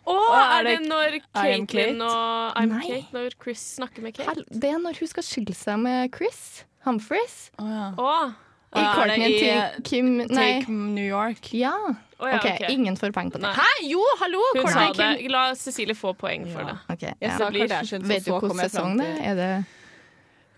Å, 0.09 0.17
er 0.33 0.51
er 0.59 0.67
det 0.67 0.75
når? 0.89 1.17
Caitlyn 1.37 2.01
og 2.01 2.57
I'm 2.59 2.73
Nei. 2.73 2.81
Kate 2.87 3.13
Når 3.15 3.35
Chris 3.43 3.63
snakker 3.77 4.05
med 4.05 4.15
Kate? 4.17 4.43
Det 4.49 4.71
er 4.73 4.79
når 4.81 4.99
hun 4.99 5.11
skal 5.11 5.25
skille 5.27 5.55
seg 5.57 5.79
med 5.81 6.11
Chris 6.15 6.63
Humphries. 6.87 7.39
Oh, 7.59 7.69
ja. 7.69 7.89
oh. 7.97 8.31
I 8.69 8.83
Courtney 8.93 9.29
i, 9.33 9.39
til 9.41 9.83
Kim 9.87 10.09
Nei. 10.21 10.27
Take 10.61 10.69
New 10.69 11.05
York. 11.05 11.51
Ja. 11.57 11.73
Oh, 12.19 12.27
ja, 12.27 12.37
okay. 12.37 12.57
ok. 12.59 12.69
ingen 12.69 12.97
får 12.99 13.13
poeng 13.15 13.31
på 13.33 13.39
det. 13.39 13.47
Nei. 13.47 13.53
Hæ, 13.57 13.87
jo, 13.89 14.01
hallo! 14.21 14.41
Hun 14.57 14.67
sa 14.69 14.87
det. 14.93 15.09
Kim. 15.21 15.31
La 15.33 15.43
Cecilie 15.57 15.95
få 15.97 16.13
poeng 16.19 16.45
for 16.51 16.61
Ja. 16.61 16.73
det. 16.73 16.95
Okay, 16.95 17.13
ja. 17.21 17.37
Det 17.37 17.51
blir- 17.55 18.07
Vet 18.09 18.25
du 18.25 18.31
hvilken 18.33 18.59
sesong 18.65 18.97
det 18.99 19.07
er? 19.07 19.21
Er 19.31 19.35
det 19.39 19.51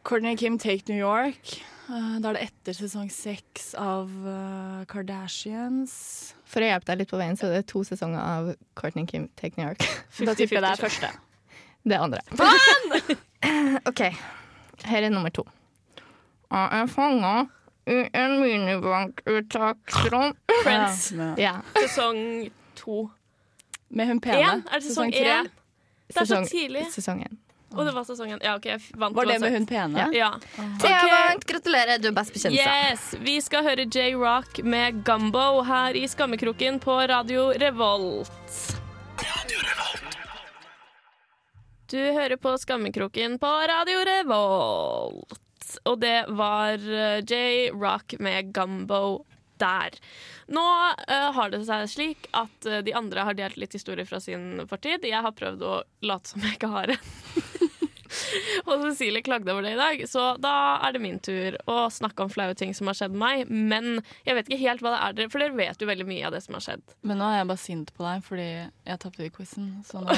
Courtney 0.04 0.36
Kim 0.36 0.58
Take 0.58 0.90
New 0.90 0.98
York. 0.98 1.62
Eh, 1.90 2.20
Da 2.20 2.30
er 2.32 2.34
det 2.34 2.42
etter 2.50 2.74
sesong 2.74 3.10
seks 3.12 3.74
av 3.76 4.10
eh, 4.10 4.86
Kardashians. 4.86 6.34
For 6.52 6.60
å 6.64 6.68
hjelpe 6.68 6.90
deg 6.92 7.00
litt 7.04 7.12
på 7.14 7.20
veien, 7.22 7.38
så 7.40 7.48
er 7.48 7.60
det 7.62 7.68
to 7.72 7.82
sesonger 7.88 8.20
av 8.20 8.50
Courtney 8.76 9.06
Kim 9.08 9.30
Take 9.40 9.56
New 9.58 9.66
York. 9.70 9.86
Da 10.28 10.34
tipper 10.36 10.58
jeg 10.60 10.66
det 10.66 10.72
er 10.74 10.82
første. 10.82 11.12
Det 11.88 11.96
er 11.96 12.04
andre. 12.04 12.20
OK. 13.90 14.02
Her 14.86 15.08
er 15.08 15.10
nummer 15.14 15.32
to. 15.34 15.46
Jeg 16.52 16.82
er 16.82 16.90
fanga 16.92 17.32
i 17.88 18.02
en 18.20 18.36
minibankuttaksrom. 18.42 20.36
Friends. 20.64 21.12
Ja, 21.16 21.30
Ja. 21.40 21.54
Sesong 21.80 22.52
to. 22.76 23.10
med 23.90 24.08
hun 24.08 24.20
pene. 24.24 24.38
Én? 24.44 24.62
Er 24.72 24.80
det 24.80 24.84
sesong 24.90 25.12
én? 25.16 25.48
Det 26.12 26.22
er 26.22 26.26
så 26.28 26.42
tidlig. 26.48 26.86
Sesong 26.94 27.24
én. 27.26 27.40
Og 27.72 27.86
det 27.88 27.94
var 27.96 28.04
sesongen. 28.04 28.40
Ja, 28.44 28.56
OK, 28.58 28.66
jeg 28.68 28.82
vant 29.00 29.16
Var 29.16 29.26
det 29.30 29.38
med 29.40 29.54
hun 29.56 29.66
pene? 29.70 30.00
Ja. 30.00 30.08
Ja. 30.12 30.30
Thea 30.82 30.98
Ok. 31.04 31.12
vant! 31.12 31.46
Gratulerer, 31.48 32.02
du 32.04 32.10
er 32.10 32.16
best 32.18 32.34
bekjent. 32.36 32.56
Yes! 32.58 33.06
Vi 33.24 33.38
skal 33.42 33.64
høre 33.64 33.86
J-Rock 33.88 34.60
med 34.68 35.04
Gumbo 35.08 35.62
her 35.68 35.96
i 35.96 36.04
Skammekroken 36.12 36.80
på 36.84 36.98
Radio 37.12 37.50
Revolt. 37.56 38.58
Radio 39.22 39.64
Revolt. 39.70 40.18
Du 41.92 42.00
hører 42.00 42.38
på 42.40 42.58
Skammekroken 42.60 43.40
på 43.40 43.54
Radio 43.72 44.04
Revolt. 44.08 45.40
Og 45.88 46.00
det 46.04 46.26
var 46.36 46.74
eh, 46.76 47.20
J-Rock 47.24 48.18
med 48.20 48.52
Gumbo 48.56 49.24
der. 49.62 49.98
Nå 50.52 50.66
uh, 50.66 51.30
har 51.38 51.54
det 51.54 51.64
seg 51.70 51.88
slik 51.92 52.30
at 52.38 52.70
uh, 52.70 52.82
de 52.86 52.96
andre 52.98 53.28
har 53.28 53.38
delt 53.38 53.60
litt 53.62 53.78
historie 53.78 54.08
fra 54.10 54.20
sin 54.24 54.66
fortid. 54.70 55.08
Jeg 55.08 55.24
har 55.24 55.38
prøvd 55.38 55.68
å 55.68 55.76
late 56.08 56.34
som 56.34 56.44
jeg 56.46 56.60
ikke 56.60 56.74
har 56.76 56.96
en. 56.98 57.12
Og 58.68 58.84
Cecilie 58.90 59.22
klagde 59.26 59.52
over 59.54 59.66
det 59.66 59.74
i 59.76 59.80
dag, 59.80 60.02
så 60.10 60.26
da 60.42 60.54
er 60.86 60.96
det 60.96 61.02
min 61.04 61.20
tur 61.24 61.58
å 61.72 61.86
snakke 61.94 62.26
om 62.26 62.32
flaue 62.34 62.56
ting 62.58 62.74
som 62.78 62.90
har 62.92 62.98
skjedd 62.98 63.16
meg. 63.18 63.48
Men 63.50 64.02
jeg 64.28 64.38
vet 64.38 64.50
ikke 64.52 64.62
helt 64.66 64.84
hva 64.86 64.94
det 64.96 65.02
er, 65.06 65.18
dere- 65.20 65.32
for 65.34 65.44
dere 65.44 65.58
vet 65.58 65.82
jo 65.84 65.90
veldig 65.90 66.08
mye 66.10 66.28
av 66.30 66.36
det 66.36 66.44
som 66.46 66.58
har 66.58 66.66
skjedd. 66.66 66.84
Men 67.08 67.22
nå 67.22 67.30
er 67.32 67.40
jeg 67.42 67.50
bare 67.54 67.64
sint 67.66 67.94
på 67.98 68.06
deg 68.08 68.26
fordi 68.28 68.48
jeg 68.52 69.02
tapte 69.06 69.26
i 69.28 69.32
quizen, 69.34 69.70
så 69.88 70.04
nå 70.04 70.16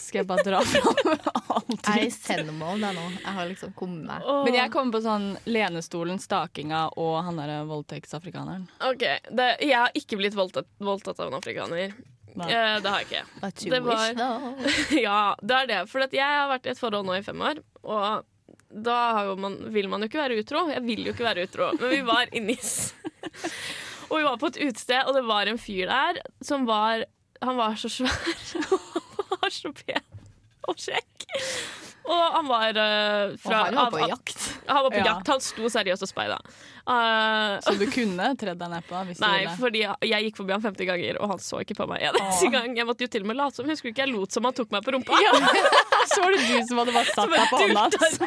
skal 0.00 0.22
jeg 0.22 0.28
bare 0.30 0.46
dra 0.46 0.60
fram 0.72 1.14
alt. 1.56 1.86
Jeg 1.86 2.06
er 2.08 2.14
sendmål 2.16 2.82
der 2.82 2.96
nå. 2.96 3.06
Jeg 3.20 3.34
har 3.38 3.50
liksom 3.50 3.74
kommet 3.78 4.06
meg. 4.08 4.26
Men 4.46 4.56
jeg 4.58 4.72
kommer 4.74 4.96
på 4.98 5.02
sånn 5.04 5.28
lenestolen, 5.50 6.18
stakinga 6.22 6.86
og 7.00 7.20
han 7.26 7.38
derre 7.40 7.60
voldtektsafrikaneren. 7.70 8.66
Ok, 8.90 9.04
det, 9.30 9.50
Jeg 9.62 9.76
har 9.78 9.92
ikke 9.98 10.18
blitt 10.20 10.34
voldtatt, 10.38 10.66
voldtatt 10.82 11.20
av 11.22 11.30
en 11.30 11.38
afrikaner. 11.38 11.94
Eh, 12.36 12.80
det 12.80 12.90
har 12.90 13.00
jeg 13.02 13.08
ikke. 13.08 13.24
But 13.40 13.64
you 13.64 13.70
Det 13.74 13.80
var- 13.84 14.14
wish, 14.14 14.92
ja, 15.06 15.34
det 15.42 15.56
er 15.62 15.66
det. 15.66 15.80
For 15.90 16.06
jeg 16.10 16.22
har 16.24 16.48
vært 16.52 16.66
i 16.66 16.70
et 16.74 16.78
forhold 16.78 17.06
nå 17.06 17.18
i 17.18 17.22
fem 17.26 17.40
år, 17.40 17.62
og 17.84 18.24
da 18.70 19.34
man, 19.36 19.56
vil 19.74 19.88
man 19.90 20.00
jo 20.04 20.06
ikke 20.10 20.20
være 20.22 20.38
utro. 20.44 20.68
Jeg 20.70 20.82
vil 20.86 21.04
jo 21.08 21.12
ikke 21.14 21.26
være 21.26 21.46
utro, 21.48 21.72
men 21.80 21.90
vi 21.90 22.00
var 22.06 22.26
i 22.32 22.38
NIS. 22.40 22.92
Og 24.10 24.18
vi 24.18 24.24
var 24.26 24.38
på 24.42 24.48
et 24.50 24.56
utested, 24.58 25.04
og 25.06 25.14
det 25.14 25.20
var 25.22 25.46
en 25.46 25.58
fyr 25.58 25.86
der 25.86 26.16
som 26.42 26.64
var 26.66 27.04
Han 27.42 27.56
var 27.56 27.76
så 27.78 27.86
svær, 27.88 28.10
og 28.74 29.36
var 29.40 29.50
så 29.54 29.70
pen 29.72 30.02
og 30.66 30.74
kjekk. 30.76 31.24
Og 32.10 32.32
han 32.34 32.46
var 32.48 32.78
eh, 32.80 33.34
Og 33.44 33.52
han 33.52 33.74
var 33.76 33.90
på 33.92 33.98
av- 34.02 34.08
jakt. 34.08 34.44
Han 34.66 34.82
var 34.86 34.90
på 34.90 34.98
Ja. 34.98 35.04
jakt. 35.12 35.28
Han 35.28 35.40
sto 35.44 35.68
seriøst 35.70 36.02
og 36.02 36.08
speida. 36.10 36.38
Uh, 36.90 37.60
Så 37.62 37.74
du 37.78 37.84
kunne 37.96 38.30
tredd 38.40 38.58
deg 38.58 38.70
ned 38.72 38.86
på 38.88 39.02
hvis 39.06 39.20
Nei, 39.20 39.44
fordi 39.60 39.82
jeg 39.84 40.24
gikk 40.26 40.36
forbi 40.40 40.52
han 40.56 40.62
50 40.64 40.88
ganger, 40.88 41.18
og 41.22 41.28
han 41.34 41.38
så 41.44 41.60
ikke 41.62 41.76
på 41.78 41.86
meg 41.90 42.00
en 42.02 42.16
eneste 42.16 42.48
Åh. 42.48 42.54
gang. 42.56 42.74
Jeg 42.80 42.86
måtte 42.88 43.04
jo 43.04 43.10
til 43.12 43.22
og 43.22 43.28
med 43.30 43.36
late 43.38 43.60
som. 43.60 43.68
Husker 43.68 43.90
du 43.90 43.92
ikke 43.92 44.06
jeg 44.06 44.14
lot 44.14 44.32
som 44.32 44.48
han 44.48 44.56
tok 44.56 44.72
meg 44.74 44.82
på 44.88 44.94
rumpa? 44.96 45.20
Så 46.10 46.22
var 46.24 46.32
det 46.34 46.40
du 46.48 46.66
som 46.66 46.80
hadde 46.80 46.94
bare 46.96 47.12
satt 47.14 47.30
deg 47.30 47.52
på 47.52 47.60
hånda 47.60 47.82
hans. 47.84 48.18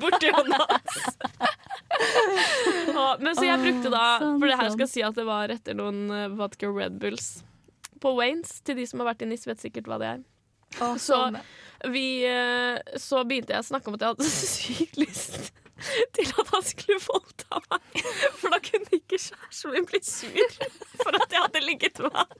Borti 0.00 0.30
hånda 0.32 0.60
hans. 0.70 0.96
Men 3.20 3.32
så 3.36 3.44
jeg 3.46 3.60
brukte 3.62 3.90
da 3.92 4.04
For 4.22 4.46
det 4.48 4.56
her 4.60 4.70
skal 4.74 4.88
si 4.90 5.02
at 5.04 5.16
det 5.18 5.24
var 5.28 5.52
etter 5.52 5.76
noen 5.78 6.06
eh, 6.14 6.26
vodka 6.38 6.70
Red 6.72 6.98
Bulls 7.02 7.42
på 8.00 8.12
Waynes. 8.16 8.60
Til 8.66 8.76
de 8.78 8.86
som 8.88 9.00
har 9.02 9.10
vært 9.12 9.24
i 9.24 9.28
NIS, 9.30 9.46
vet 9.48 9.62
sikkert 9.62 9.88
hva 9.90 9.98
det 10.00 10.08
er. 10.14 10.24
Å, 10.82 10.92
Så 11.00 11.16
sånn. 11.16 11.38
Vi 11.92 12.24
eh, 12.28 12.78
Så 13.00 13.22
begynte 13.28 13.54
jeg 13.54 13.64
å 13.64 13.68
snakke 13.70 13.90
om 13.90 13.98
at 13.98 14.04
jeg 14.04 14.14
hadde 14.14 14.30
sykt 14.56 15.00
lyst 15.00 15.52
til 16.16 16.30
at 16.40 16.50
han 16.54 16.64
skulle 16.64 17.02
voldta 17.04 17.60
meg. 17.68 18.00
For 18.40 18.54
da 18.54 18.60
kunne 18.64 18.96
ikke 18.96 19.18
kjæresten 19.20 19.74
min 19.74 19.86
bli 19.88 20.00
sur 20.06 20.56
for 21.02 21.18
at 21.18 21.28
jeg 21.34 21.42
hadde 21.42 21.64
ligget 21.66 22.00
med 22.06 22.16
han. 22.16 22.34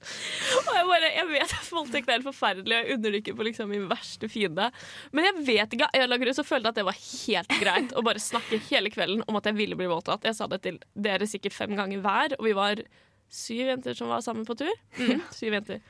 Og 0.00 0.70
jeg 0.74 0.86
bare, 0.88 1.08
jeg 1.12 1.28
vet 1.28 1.54
at 1.56 1.66
voldtekt 1.72 2.08
er 2.08 2.16
helt 2.16 2.26
forferdelig, 2.26 2.76
og 2.76 2.88
jeg 2.88 2.96
unner 2.96 3.34
på 3.36 3.46
liksom 3.46 3.72
min 3.72 3.84
verste 3.90 4.30
fiende. 4.32 4.70
Men 5.12 5.28
jeg 5.28 5.44
vet 5.48 5.76
ikke, 5.76 5.90
jeg 5.96 6.10
lager 6.10 6.32
så 6.36 6.46
følte 6.46 6.72
at 6.72 6.80
det 6.80 6.86
var 6.88 6.96
helt 7.00 7.52
greit 7.60 7.92
å 7.96 8.04
bare 8.06 8.22
snakke 8.22 8.60
hele 8.70 8.92
kvelden 8.92 9.24
om 9.28 9.38
at 9.38 9.50
jeg 9.50 9.58
ville 9.58 9.78
bli 9.78 9.90
voldtatt. 9.90 10.24
Jeg 10.26 10.38
sa 10.38 10.48
det 10.50 10.62
til 10.64 10.80
dere 10.94 11.28
sikkert 11.30 11.56
fem 11.56 11.76
ganger 11.78 12.02
hver, 12.04 12.36
og 12.38 12.48
vi 12.48 12.56
var 12.56 12.82
syv 13.30 13.70
jenter 13.70 13.96
som 13.96 14.10
var 14.10 14.24
sammen 14.24 14.48
på 14.48 14.56
tur. 14.58 14.72
Mm, 14.98 15.22
syv 15.36 15.58
jenter. 15.60 15.84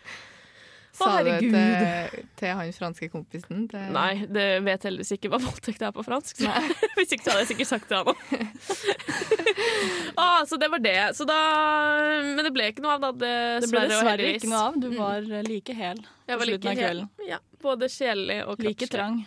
Sa 0.97 1.23
du 1.23 1.31
det 1.31 1.39
til, 1.41 2.25
til 2.41 2.55
han 2.59 2.73
franske 2.75 3.09
kompisen? 3.13 3.67
Til, 3.71 3.87
Nei, 3.95 4.27
det 4.29 4.47
vet 4.67 4.87
heldigvis 4.89 5.15
ikke 5.17 5.31
hva 5.33 5.41
voldtekt 5.43 5.85
er 5.87 5.95
på 5.97 6.05
fransk. 6.07 6.43
Så. 6.43 6.51
Hvis 6.99 7.15
ikke 7.15 7.25
så 7.25 7.35
hadde 7.35 7.45
jeg 7.45 7.51
sikkert 7.53 7.71
sagt 7.71 7.93
det 7.93 8.01
han 8.01 8.09
ah, 10.25 10.41
Så 10.51 10.59
det 10.61 10.71
var 10.73 10.83
det. 10.85 10.99
Så 11.17 11.27
da, 11.29 11.41
men 12.27 12.43
det 12.47 12.53
ble 12.57 12.71
ikke 12.75 12.85
noe 12.85 12.99
av 12.99 13.05
da. 13.07 13.13
Det 13.23 13.71
ble 13.71 13.85
Dessverre, 13.91 14.33
ikke 14.37 14.51
noe 14.51 14.65
av. 14.71 14.81
Du 14.83 14.89
var 14.97 15.21
eh, 15.25 15.45
like 15.47 15.77
hel 15.77 16.03
på 16.03 16.39
var 16.39 16.47
like 16.47 16.61
slutten 16.61 16.71
av 16.71 16.83
kvelden. 16.83 17.13
Ja, 17.29 17.39
både 17.63 17.89
sjelelig 17.93 18.41
og 18.47 18.65
Like 18.65 18.87
trang. 18.91 19.23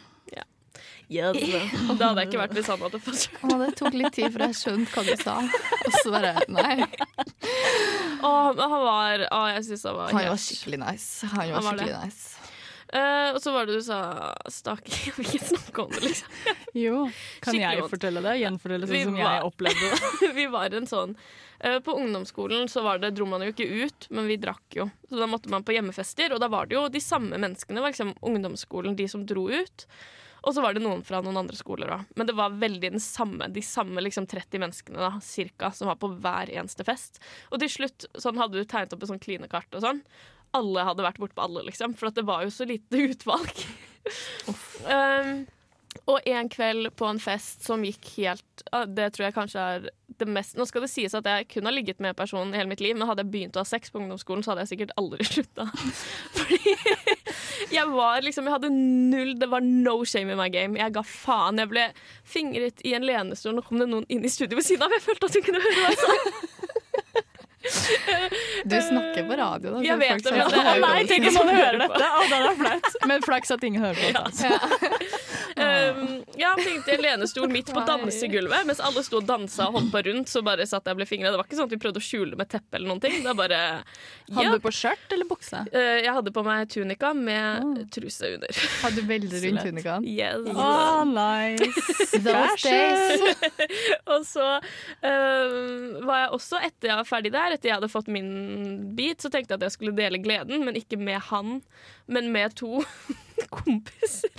Yes. 1.11 1.35
Da 1.99 2.09
hadde 2.11 2.23
jeg 2.23 2.29
ikke 2.31 2.39
vært 2.43 2.53
hvis 2.57 2.69
han 2.71 2.79
hadde 2.85 2.99
fått 3.03 3.25
Å, 3.43 3.57
det 3.59 3.71
tok 3.79 3.97
litt 3.97 4.13
tid 4.15 4.31
før 4.33 4.45
jeg 4.47 4.55
skjønte 4.61 4.93
hva 4.95 5.03
du 5.07 5.23
sa. 5.23 5.35
Og 5.43 5.97
så 5.99 6.13
bare 6.13 6.31
Nei. 6.49 6.77
Åh, 8.23 8.53
men 8.55 8.63
han 8.71 8.85
var 8.87 9.25
Å, 9.29 9.41
jeg 9.57 9.65
syns 9.69 9.83
han 9.89 9.97
var 9.99 10.13
Han 10.15 10.29
var 10.31 10.39
skikkelig 10.41 10.79
nice. 10.85 11.27
Han 11.33 11.37
var 11.37 11.53
Han 11.57 11.67
var 11.67 11.77
skikkelig 11.77 11.93
det. 11.93 12.05
nice. 12.07 12.29
Uh, 12.93 13.29
Og 13.33 13.39
så 13.41 13.49
var 13.55 13.65
det 13.65 13.79
du 13.79 13.81
sa 13.81 13.99
staking. 14.53 14.99
Jeg 15.07 15.13
vil 15.17 15.29
ikke 15.31 15.47
snakke 15.49 15.81
om 15.81 15.93
det, 15.95 16.01
liksom. 16.05 16.35
Jo. 16.77 16.97
Kan 17.41 17.55
Skikkelig 17.55 17.79
jeg 17.81 17.89
fortelle 17.89 18.21
det? 18.21 18.33
Gjenfortelle 18.43 18.89
sånn 18.89 19.07
som 19.07 19.15
var- 19.17 19.33
jeg 19.39 19.47
opplevde 19.47 19.89
det? 20.21 20.29
vi 20.39 20.45
var 20.53 20.75
en 20.77 20.89
sånn 20.89 21.15
eh, 21.59 21.79
På 21.85 21.95
ungdomsskolen 21.97 22.69
så 22.69 22.83
var 22.85 23.01
det, 23.01 23.09
dro 23.17 23.25
man 23.29 23.41
jo 23.41 23.49
ikke 23.53 23.65
ut, 23.87 24.07
men 24.13 24.29
vi 24.29 24.37
drakk 24.41 24.77
jo. 24.77 24.85
Så 25.09 25.17
da 25.17 25.25
måtte 25.29 25.49
man 25.49 25.65
på 25.65 25.73
hjemmefester, 25.73 26.35
og 26.37 26.41
da 26.45 26.51
var 26.53 26.69
det 26.69 26.77
jo 26.77 26.85
de 26.93 27.01
samme 27.01 27.39
menneskene. 27.41 27.81
Var 27.81 27.95
liksom 27.95 28.13
ungdomsskolen, 28.21 28.93
de 28.99 29.09
som 29.09 29.25
dro 29.25 29.47
ut. 29.49 29.87
Og 30.43 30.55
så 30.55 30.63
var 30.63 30.75
det 30.75 30.83
noen 30.83 31.03
fra 31.07 31.21
noen 31.23 31.39
andre 31.39 31.55
skoler 31.55 31.93
òg. 31.95 32.11
Men 32.19 32.27
det 32.27 32.35
var 32.35 32.57
veldig 32.59 32.91
samme, 33.01 33.47
de 33.53 33.63
samme 33.63 34.03
liksom 34.03 34.27
30 34.27 34.59
menneskene 34.59 34.99
da, 34.99 35.13
cirka, 35.23 35.71
som 35.71 35.87
var 35.91 35.99
på 36.01 36.11
hver 36.23 36.51
eneste 36.51 36.83
fest. 36.87 37.21
Og 37.51 37.63
til 37.63 37.71
slutt 37.71 38.07
sånn 38.19 38.39
hadde 38.41 38.59
du 38.59 38.67
tegnet 38.67 38.95
opp 38.95 39.05
et 39.05 39.13
sånn 39.13 39.23
klinekart 39.23 39.79
og 39.79 39.85
sånn. 39.85 40.03
Alle 40.53 40.85
hadde 40.85 41.05
vært 41.05 41.21
bortpå 41.23 41.47
alle, 41.47 41.63
liksom. 41.69 41.95
For 41.97 42.11
at 42.11 42.19
det 42.19 42.27
var 42.27 42.43
jo 42.43 42.53
så 42.53 42.67
lite 42.67 43.05
utvalg. 43.07 43.65
um, 44.85 45.45
og 46.09 46.27
en 46.27 46.49
kveld 46.51 46.89
på 46.99 47.07
en 47.07 47.21
fest 47.21 47.63
som 47.63 47.83
gikk 47.85 48.07
helt 48.17 48.63
ah, 48.73 48.87
Det 48.89 49.11
tror 49.13 49.27
jeg 49.27 49.35
kanskje 49.35 49.65
er 49.75 49.85
det 50.19 50.25
mest 50.27 50.57
Nå 50.57 50.65
skal 50.67 50.83
det 50.83 50.89
sies 50.91 51.13
at 51.15 51.27
jeg 51.29 51.45
kun 51.53 51.69
har 51.69 51.75
ligget 51.75 52.01
med 52.01 52.11
en 52.11 52.17
person 52.17 52.51
i 52.51 52.57
hele 52.57 52.69
mitt 52.71 52.81
liv, 52.83 52.97
men 52.97 53.07
hadde 53.07 53.23
jeg 53.23 53.31
begynt 53.33 53.57
å 53.57 53.63
ha 53.63 53.69
sex 53.69 53.93
på 53.93 54.01
ungdomsskolen, 54.01 54.43
så 54.43 54.51
hadde 54.51 54.65
jeg 54.65 54.73
sikkert 54.73 54.95
aldri 54.99 55.25
slutta. 55.29 55.69
Fordi 56.35 56.75
jeg 57.73 57.89
var 57.91 58.21
liksom 58.25 58.45
Jeg 58.47 58.53
hadde 58.55 58.69
null 58.73 59.33
Det 59.39 59.49
var 59.51 59.61
no 59.65 59.95
shame 60.05 60.31
in 60.33 60.39
my 60.39 60.49
game. 60.53 60.77
Jeg 60.79 60.93
ga 60.95 61.03
faen. 61.07 61.57
Jeg 61.61 61.69
ble 61.71 61.87
fingret 62.23 62.81
i 62.85 62.93
en 62.97 63.05
lenestol, 63.07 63.55
nå 63.57 63.63
kom 63.65 63.81
det 63.81 63.89
noen 63.91 64.05
inn 64.13 64.23
i 64.25 64.31
studio 64.31 64.59
ved 64.59 64.65
siden 64.67 64.85
av. 64.87 64.93
Jeg 64.95 65.03
følte 65.05 65.29
at 65.29 65.37
hun 65.39 65.47
kunne 65.49 65.63
høre 65.63 65.87
jeg 65.89 66.01
sa. 66.03 66.17
Du 68.65 68.75
snakker 68.81 69.23
på 69.27 69.35
radio, 69.39 69.71
da. 69.71 69.81
Jeg 69.85 69.99
vet 69.99 70.23
det, 70.23 70.31
men 70.35 70.49
det- 70.51 70.63
du 70.75 70.81
nei, 70.83 71.03
tenk 71.07 71.27
om 71.29 71.33
noen 71.37 71.55
hører 71.55 71.77
dette. 71.79 72.07
Å, 72.09 72.23
det 72.27 72.39
er 72.39 72.57
flaut. 72.59 72.97
Men 73.07 73.21
flaks 73.23 73.51
at 73.55 73.63
ingen 73.63 73.81
hører 73.81 73.95
på. 74.03 74.43
Ja. 74.43 74.59
Um, 75.53 76.22
ja, 76.39 76.53
tenkte 76.57 76.91
jeg 76.95 77.01
lenestol 77.03 77.49
midt 77.51 77.69
på 77.73 77.83
dansegulvet, 77.87 78.65
mens 78.67 78.79
alle 78.83 79.03
sto 79.05 79.19
og 79.21 79.27
dansa 79.29 79.67
og 79.69 79.77
hoppa 79.79 80.01
rundt. 80.07 80.31
Så 80.31 80.41
bare 80.45 80.65
satt 80.69 80.85
jeg 80.87 80.95
og 80.95 81.01
ble 81.01 81.07
fingret. 81.09 81.33
Det 81.33 81.39
var 81.41 81.47
ikke 81.47 81.59
sånn 81.59 81.69
at 81.69 81.75
vi 81.75 81.81
prøvde 81.83 82.01
å 82.01 82.05
skjule 82.07 82.39
med 82.39 82.49
teppe 82.51 82.79
eller 82.79 82.89
noen 82.89 83.01
ting. 83.03 83.19
Det 83.21 83.29
var 83.29 83.37
bare 83.43 83.59
Hadde 84.33 84.55
du 84.57 84.63
på 84.63 84.71
skjørt 84.73 85.13
eller 85.13 85.27
bukse? 85.29 85.61
Eh, 85.71 85.99
Jeg 86.03 86.13
hadde 86.15 86.31
på 86.33 86.43
meg 86.45 86.69
tunika 86.73 87.13
med 87.13 87.63
Oh. 87.63 87.75
truse 87.93 88.33
under. 88.33 88.49
Hadde 88.81 89.01
du 89.03 89.07
veldig 89.09 89.39
rundt 89.45 89.61
tunikaen? 89.67 90.05
Yes. 90.07 90.47
Å, 90.49 91.03
nice. 91.05 92.19
Those 92.25 92.63
days. 92.63 93.45
Og 94.13 94.25
så 94.27 94.47
uh, 94.57 96.03
var 96.07 96.23
jeg 96.23 96.31
også, 96.37 96.59
etter 96.65 96.89
jeg 96.91 96.99
var 97.01 97.07
ferdig 97.09 97.31
der, 97.35 97.55
etter 97.57 97.69
jeg 97.71 97.77
hadde 97.77 97.91
fått 97.93 98.09
min 98.11 98.31
bit, 98.97 99.21
så 99.23 99.29
tenkte 99.33 99.53
jeg 99.53 99.61
at 99.61 99.67
jeg 99.69 99.75
skulle 99.77 99.95
dele 99.97 100.19
gleden, 100.23 100.65
men 100.65 100.75
ikke 100.79 100.97
med 100.99 101.19
han, 101.29 101.59
men 102.07 102.31
med 102.33 102.55
to 102.59 102.81
kompiser. 103.59 104.31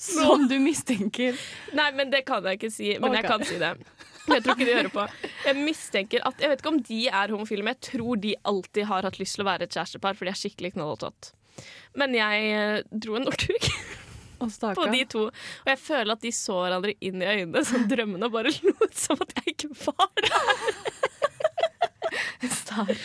Som 0.00 0.46
du 0.48 0.56
mistenker. 0.62 1.36
Nei, 1.76 1.90
men 1.96 2.12
det 2.12 2.24
kan 2.28 2.44
jeg 2.46 2.60
ikke 2.60 2.72
si. 2.72 2.94
Men 3.02 3.18
jeg 3.18 3.28
kan 3.28 3.44
si 3.46 3.58
det. 3.60 3.74
Jeg 4.28 4.44
tror 4.44 4.54
ikke 4.54 4.68
de 4.68 4.76
hører 4.76 4.92
på. 4.92 5.04
Jeg 5.48 5.58
mistenker 5.58 6.22
at, 6.28 6.38
jeg 6.38 6.52
vet 6.52 6.60
ikke 6.62 6.70
om 6.70 6.82
de 6.86 7.00
er 7.10 7.32
homofile, 7.34 7.64
men 7.66 7.74
jeg 7.74 7.82
tror 7.90 8.20
de 8.22 8.36
alltid 8.46 8.86
har 8.86 9.08
hatt 9.08 9.18
lyst 9.18 9.36
til 9.36 9.44
å 9.44 9.50
være 9.50 9.66
et 9.66 9.74
kjærestepar, 9.74 10.18
for 10.18 10.28
de 10.28 10.34
er 10.34 10.38
skikkelig 10.38 10.76
knallhått. 10.76 11.32
Men 11.98 12.14
jeg 12.16 12.52
eh, 12.54 12.78
dro 12.92 13.18
en 13.18 13.26
Northug. 13.28 13.68
På 14.42 14.86
de 14.90 15.04
to. 15.06 15.28
Og 15.30 15.68
jeg 15.70 15.78
føler 15.78 16.12
at 16.16 16.24
de 16.24 16.32
så 16.34 16.56
hverandre 16.64 16.96
inn 16.98 17.22
i 17.22 17.28
øynene, 17.30 17.62
som 17.66 17.84
drømmene 17.90 18.30
bare 18.32 18.50
lot 18.64 18.94
som 18.98 19.16
at 19.22 19.30
jeg 19.38 19.54
ikke 19.54 19.70
var 19.84 20.10
der. 20.18 20.30
Stakkar. 22.50 22.92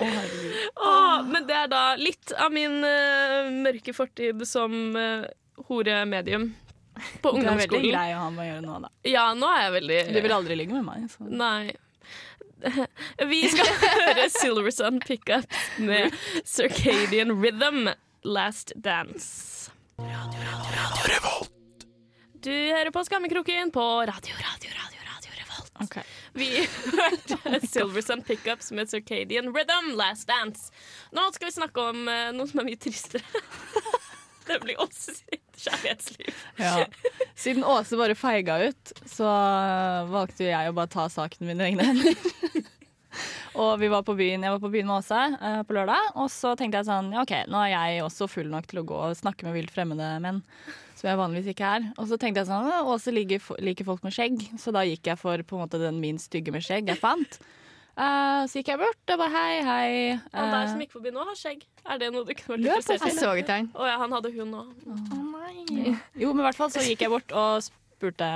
Åh, 0.00 1.22
men 1.28 1.46
det 1.48 1.56
er 1.56 1.70
da 1.70 1.84
litt 2.00 2.34
av 2.38 2.52
min 2.54 2.80
uh, 2.82 3.50
mørke 3.64 3.94
fortid 3.94 4.42
som 4.48 4.74
uh, 4.96 5.26
horemedium 5.68 6.50
på 7.22 7.32
Du 7.34 7.40
er 7.40 7.56
veldig 7.58 7.78
ungdomsskolen. 7.78 7.88
grei 7.90 8.10
å 8.14 8.20
ha 8.22 8.28
med 8.34 8.44
å 8.44 8.48
gjøre 8.48 8.64
nå, 8.66 8.76
da. 8.84 8.90
Ja, 9.10 9.24
nå 9.38 9.48
er 9.50 9.64
jeg 9.64 9.72
veldig 9.78 10.00
Du 10.14 10.20
vil 10.26 10.36
aldri 10.36 10.58
ligge 10.58 10.76
med 10.76 10.86
meg. 10.86 11.08
Så. 11.10 11.26
Nei. 11.26 11.74
Vi 13.32 13.40
skal 13.52 13.72
høre 13.82 14.28
Silver 14.32 14.70
Sun 14.74 15.00
Pickup 15.04 15.58
med 15.82 16.14
Circadian 16.46 17.34
Rhythm 17.42 17.90
Last 18.24 18.72
Dance. 18.76 19.70
Radio, 19.98 20.40
radio, 20.40 20.70
radio, 20.78 21.02
Revolt. 21.12 21.50
Du 22.44 22.52
hører 22.52 22.90
på 22.92 23.04
Skammekroken 23.06 23.70
på 23.72 23.84
radio, 24.08 24.34
radio, 24.40 24.70
radio, 24.78 24.93
radio 25.74 25.90
Revolt. 25.90 25.96
Ok. 25.96 26.02
Vi 26.32 26.66
hørte 26.92 27.66
Silver 27.66 28.02
Sun 28.02 28.22
Pickups 28.22 28.72
med 28.72 28.90
Circadian 28.90 29.54
Rhythm 29.54 29.96
Last 29.96 30.28
Dance. 30.28 30.72
Nå 31.12 31.32
skal 31.32 31.46
vi 31.46 31.52
snakke 31.52 31.80
om 31.80 32.08
eh, 32.08 32.32
noe 32.32 32.46
som 32.46 32.60
er 32.60 32.64
mye 32.64 32.76
tristere. 32.76 33.22
Nemlig 34.48 34.76
Åse 34.78 35.14
sitt 35.16 35.56
kjærlighetsliv. 35.56 36.34
Ja. 36.60 36.86
Siden 37.34 37.64
Åse 37.64 37.96
bare 37.96 38.14
feiga 38.14 38.58
ut, 38.68 38.92
så 39.08 39.24
valgte 40.10 40.44
jeg 40.50 40.68
å 40.68 40.74
bare 40.76 40.92
ta 40.92 41.08
saken 41.08 41.46
i 41.46 41.48
mine 41.48 41.64
egne 41.70 41.86
hender. 41.88 42.68
og 43.62 43.78
vi 43.80 43.88
var 43.88 44.04
på 44.04 44.16
byen, 44.18 44.44
jeg 44.44 44.52
var 44.52 44.60
på 44.60 44.68
byen 44.74 44.90
med 44.90 44.98
Åse 44.98 45.22
eh, 45.40 45.62
på 45.64 45.78
lørdag, 45.78 46.12
og 46.20 46.28
så 46.28 46.52
tenkte 46.60 46.82
jeg 46.82 46.90
sånn 46.90 47.14
ja, 47.14 47.24
OK, 47.24 47.32
nå 47.48 47.62
er 47.64 47.72
jeg 47.72 48.04
også 48.04 48.28
full 48.28 48.52
nok 48.52 48.68
til 48.68 48.82
å 48.82 48.88
gå 48.92 49.00
og 49.08 49.16
snakke 49.16 49.48
med 49.48 49.56
vilt 49.56 49.72
fremmede 49.72 50.12
menn. 50.20 50.42
Som 51.04 51.10
jeg 51.10 51.20
vanligvis 51.20 51.48
ikke 51.52 51.68
er. 51.68 51.82
Og 52.00 52.06
så 52.08 52.16
tenkte 52.16 52.40
jeg 52.40 52.48
sånn 52.48 52.64
Og 52.78 52.94
Åse 52.94 53.12
liker, 53.12 53.84
folk 53.84 54.06
med 54.06 54.14
skjegg, 54.16 54.38
så 54.56 54.72
da 54.72 54.86
gikk 54.88 55.10
jeg 55.10 55.20
for 55.20 55.42
på 55.44 55.58
en 55.58 55.66
måte 55.66 55.76
den 55.82 55.98
min 56.00 56.16
stygge 56.16 56.54
med 56.54 56.64
skjegg 56.64 56.88
jeg 56.88 56.96
fant. 56.96 57.36
Uh, 57.92 58.40
så 58.48 58.62
gikk 58.62 58.70
jeg 58.72 58.80
bort 58.80 59.12
og 59.12 59.20
bare 59.20 59.28
hei, 59.34 59.58
hei. 59.66 59.90
Han 60.32 60.48
der 60.48 60.62
Eh, 60.62 60.70
som 60.72 60.80
gikk 60.80 60.94
forbi 60.96 61.12
nå, 61.12 61.26
har 61.28 61.36
skjegg. 61.36 61.66
Er 61.84 62.00
det 62.00 62.08
noe 62.14 62.24
du 62.24 62.32
kunne 62.32 62.56
vært 62.56 62.80
interessert 62.80 63.04
Jeg 63.04 63.18
i? 63.18 63.20
så 63.20 63.34
ikke 63.36 63.58
han. 63.60 63.68
Å 63.76 63.90
ja, 63.90 63.98
han 64.00 64.16
hadde 64.16 64.32
hund 64.38 64.56
òg. 64.62 64.72
Å 64.88 65.20
nei. 65.20 65.92
Jo, 66.16 66.32
men 66.32 66.40
i 66.40 66.48
hvert 66.48 66.62
fall 66.62 66.72
så 66.72 66.86
gikk 66.88 67.04
jeg 67.04 67.12
bort 67.12 67.36
og 67.36 67.68
spurte 67.68 68.30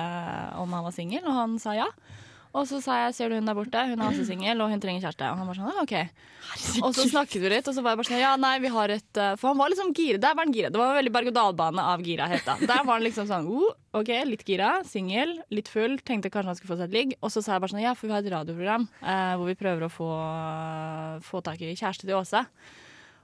om 0.61 0.77
han 0.77 0.85
var 0.91 0.99
singel, 1.01 1.25
og 1.25 1.41
han 1.41 1.57
sa 1.65 1.73
ja. 1.79 1.89
Og 2.57 2.65
så 2.69 2.81
sa 2.83 2.97
jeg 3.05 3.15
ser 3.17 3.31
du 3.31 3.37
hun 3.37 3.49
der 3.49 3.57
borte, 3.57 3.83
hun 3.91 4.01
er 4.01 4.07
også 4.09 4.25
singel 4.29 4.63
og 4.65 4.71
hun 4.73 4.81
trenger 4.81 5.05
kjæreste. 5.05 5.27
Og 5.29 5.41
han 5.41 5.51
var 5.51 5.59
sånn, 5.59 5.69
«Ah, 5.69 5.83
ok. 5.83 5.95
Og 6.87 6.95
så 6.97 7.05
snakket 7.11 7.43
vi 7.43 7.51
litt, 7.53 7.69
og 7.69 7.77
så 7.77 7.85
var 7.85 7.93
jeg 7.93 8.01
bare 8.01 8.09
sånn 8.09 8.23
ja, 8.23 8.31
nei, 8.41 8.55
vi 8.65 8.71
har 8.73 8.95
et 8.95 9.21
uh, 9.21 9.35
For 9.37 9.51
han 9.51 9.61
var 9.61 9.73
liksom 9.73 9.93
gira. 9.97 10.21
Der 10.23 10.39
var 10.39 10.47
han 10.47 10.55
gira. 10.57 10.73
Det 10.73 10.81
var 10.81 10.95
en 10.95 10.99
veldig 10.99 11.13
berg-og-dal-bane 11.19 11.85
av 11.93 12.03
gira, 12.07 12.31
het 12.33 12.49
det. 12.49 12.71
Der 12.71 12.83
var 12.89 12.97
han 12.97 13.05
liksom 13.05 13.29
sånn 13.29 13.51
oh, 13.53 13.77
OK, 13.99 14.11
litt 14.31 14.45
gira, 14.49 14.79
singel, 14.89 15.37
litt 15.55 15.69
full. 15.73 15.99
Tenkte 16.09 16.33
kanskje 16.33 16.55
han 16.55 16.59
skulle 16.59 16.75
få 16.75 16.81
seg 16.81 16.89
et 16.89 16.97
ligg. 16.97 17.15
Og 17.21 17.35
så 17.35 17.45
sa 17.45 17.55
jeg 17.55 17.65
bare 17.65 17.75
sånn 17.77 17.85
ja, 17.85 17.95
for 17.99 18.09
vi 18.09 18.17
har 18.17 18.25
et 18.25 18.33
radioprogram 18.33 18.89
eh, 19.03 19.33
hvor 19.37 19.49
vi 19.51 19.57
prøver 19.61 19.87
å 19.87 19.93
få, 19.93 20.11
få 21.29 21.45
tak 21.45 21.61
i 21.63 21.75
kjæreste 21.77 22.09
til 22.09 22.17
Åse. 22.17 22.47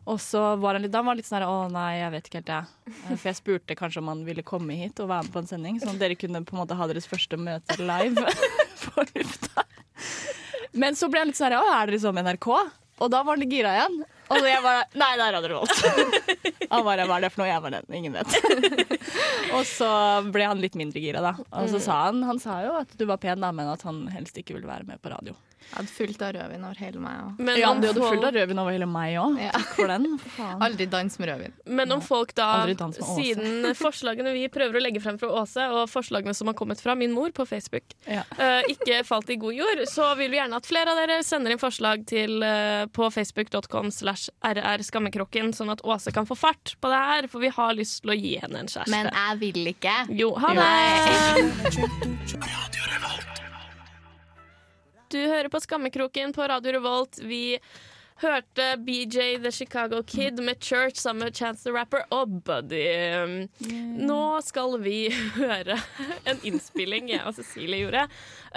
Og 0.04 0.20
så 0.20 0.40
var 0.60 0.76
han 0.76 0.84
litt, 0.84 0.92
da 0.92 1.00
var 1.00 1.14
han 1.14 1.20
litt 1.20 1.28
sånn 1.28 1.38
her, 1.40 1.48
å 1.48 1.68
nei, 1.72 2.02
jeg 2.02 2.12
vet 2.12 2.26
ikke 2.28 2.40
helt 2.42 2.52
jeg. 2.52 2.72
Ja. 2.92 3.14
For 3.14 3.28
jeg 3.30 3.38
spurte 3.38 3.76
kanskje 3.78 4.02
om 4.02 4.10
han 4.12 4.24
ville 4.26 4.44
komme 4.44 4.76
hit 4.76 5.00
og 5.00 5.08
være 5.08 5.24
med 5.24 5.32
på 5.32 5.40
en 5.40 5.48
sending, 5.48 5.78
sånn 5.80 5.94
at 5.94 6.02
dere 6.02 6.18
kunne 6.20 6.44
på 6.44 6.56
en 6.56 6.60
måte 6.60 6.76
ha 6.76 6.88
deres 6.90 7.08
første 7.08 7.38
møte 7.40 7.78
live 7.80 8.26
på 8.88 9.04
lufta. 9.10 9.66
Men 10.74 10.96
så 10.98 11.08
ble 11.10 11.22
han 11.22 11.30
litt 11.30 11.38
sånn 11.38 11.52
her, 11.52 11.60
å 11.62 11.76
er 11.76 11.90
dere 11.92 12.02
som 12.02 12.18
NRK? 12.18 12.48
Og 13.02 13.10
da 13.10 13.22
var 13.22 13.34
han 13.34 13.42
litt 13.42 13.54
gira 13.54 13.72
igjen. 13.74 14.02
Og 14.30 14.38
så 14.38 14.48
jeg 14.48 14.62
bare, 14.64 14.84
nei, 14.96 15.08
det 15.18 15.24
er 15.24 15.34
Radio 15.36 15.50
Revolt. 15.52 15.72
Han 16.72 16.84
bare, 16.86 17.04
hva 17.06 17.18
er 17.18 17.26
det 17.26 17.30
for 17.34 17.42
noe? 17.42 17.48
Jeg 17.50 17.62
var 17.64 17.74
den, 17.74 17.88
ingen 17.98 18.14
vet. 18.16 18.36
Og 19.56 19.66
så 19.68 19.88
ble 20.32 20.46
han 20.48 20.62
litt 20.62 20.78
mindre 20.80 21.02
gira 21.02 21.20
da. 21.22 21.34
Og 21.60 21.68
så 21.70 21.80
sa 21.82 21.98
han, 22.06 22.22
han 22.26 22.40
sa 22.42 22.56
jo 22.64 22.72
at 22.80 22.94
du 22.98 23.04
var 23.10 23.20
pen 23.22 23.44
da, 23.44 23.50
men 23.54 23.68
at 23.70 23.84
han 23.86 24.06
helst 24.14 24.38
ikke 24.40 24.56
ville 24.56 24.70
være 24.70 24.88
med 24.88 25.02
på 25.04 25.12
radio. 25.12 25.36
Jeg 25.64 25.76
hadde 25.80 25.90
fullt 25.90 26.22
av 26.22 26.32
rødvin 26.36 26.64
over 26.68 26.78
hele 26.78 27.00
meg. 27.02 27.38
Men, 27.38 27.56
Ja, 27.58 27.70
du 27.74 27.86
hadde 27.88 28.00
folk- 28.00 28.12
fullt 28.14 28.24
av 28.28 28.34
rødvin 28.36 28.60
over 28.62 28.70
hele 28.76 28.86
meg 28.86 29.16
òg. 29.18 29.38
Ja. 29.42 29.50
Takk 29.56 29.72
for 29.74 29.86
den. 29.90 30.04
For 30.22 30.30
faen. 30.38 30.60
aldri 30.62 30.86
dans 30.92 31.18
med 31.18 31.28
rødvin. 31.32 31.52
men 31.66 31.92
om 31.96 32.00
folk 32.04 32.34
da, 32.38 32.48
siden 33.16 33.74
forslagene 33.84 34.32
vi 34.36 34.44
prøver 34.52 34.78
å 34.78 34.82
legge 34.84 35.00
frem 35.02 35.18
fra 35.18 35.28
Åse, 35.42 35.64
og 35.74 35.88
forslagene 35.90 36.34
som 36.34 36.46
har 36.50 36.54
kommet 36.54 36.80
fra 36.84 36.94
min 36.94 37.12
mor 37.16 37.30
på 37.34 37.46
Facebook, 37.48 37.82
Ja. 38.06 38.22
uh, 38.38 38.62
ikke 38.70 39.00
falt 39.04 39.30
i 39.30 39.36
god 39.40 39.54
jord, 39.54 39.82
så 39.90 40.12
vil 40.16 40.30
vi 40.30 40.38
gjerne 40.38 40.56
at 40.60 40.66
flere 40.68 40.90
av 40.94 41.00
dere 41.02 41.22
sender 41.26 41.50
inn 41.56 41.58
forslag 41.62 42.06
til 42.06 42.38
uh, 42.44 42.84
på 42.94 43.10
facebook.com 43.10 43.90
slash 43.90 44.28
rrskammekrokken, 44.44 45.50
sånn 45.56 45.72
at 45.74 45.82
Åse 45.84 46.12
kan 46.14 46.26
få 46.28 46.36
fart 46.38 46.76
på 46.80 46.88
det 46.92 47.02
her, 47.10 47.26
for 47.32 47.40
vi 47.42 47.48
har 47.54 47.74
lyst 47.74 48.02
til 48.04 48.14
å 48.14 48.18
gi 48.18 48.36
henne 48.42 48.62
en 48.62 48.70
kjæreste. 48.70 48.90
Men 48.94 49.10
jeg 49.10 49.40
vil 49.42 49.72
ikke. 49.74 49.96
Jo, 50.14 50.30
ha 50.38 50.54
det! 50.54 50.68
Du 55.14 55.20
hører 55.20 55.46
på 55.46 55.60
Skammekroken 55.62 56.32
på 56.34 56.42
Radio 56.50 56.72
Revolt. 56.74 57.20
Vi 57.22 57.60
hørte 58.18 58.64
BJ 58.82 59.36
The 59.44 59.52
Chicago 59.54 60.00
Kid 60.02 60.40
med 60.42 60.58
Church 60.62 60.96
sammen 60.96 61.28
med 61.28 61.36
Chance 61.36 61.62
the 61.62 61.70
Rapper 61.70 62.02
og 62.10 62.32
Buddy. 62.42 62.82
Nå 64.08 64.40
skal 64.42 64.74
vi 64.82 64.96
høre 65.36 65.76
en 66.26 66.42
innspilling 66.42 67.12
jeg 67.12 67.22
og 67.22 67.36
Cecilie 67.38 67.84
gjorde. 67.84 68.08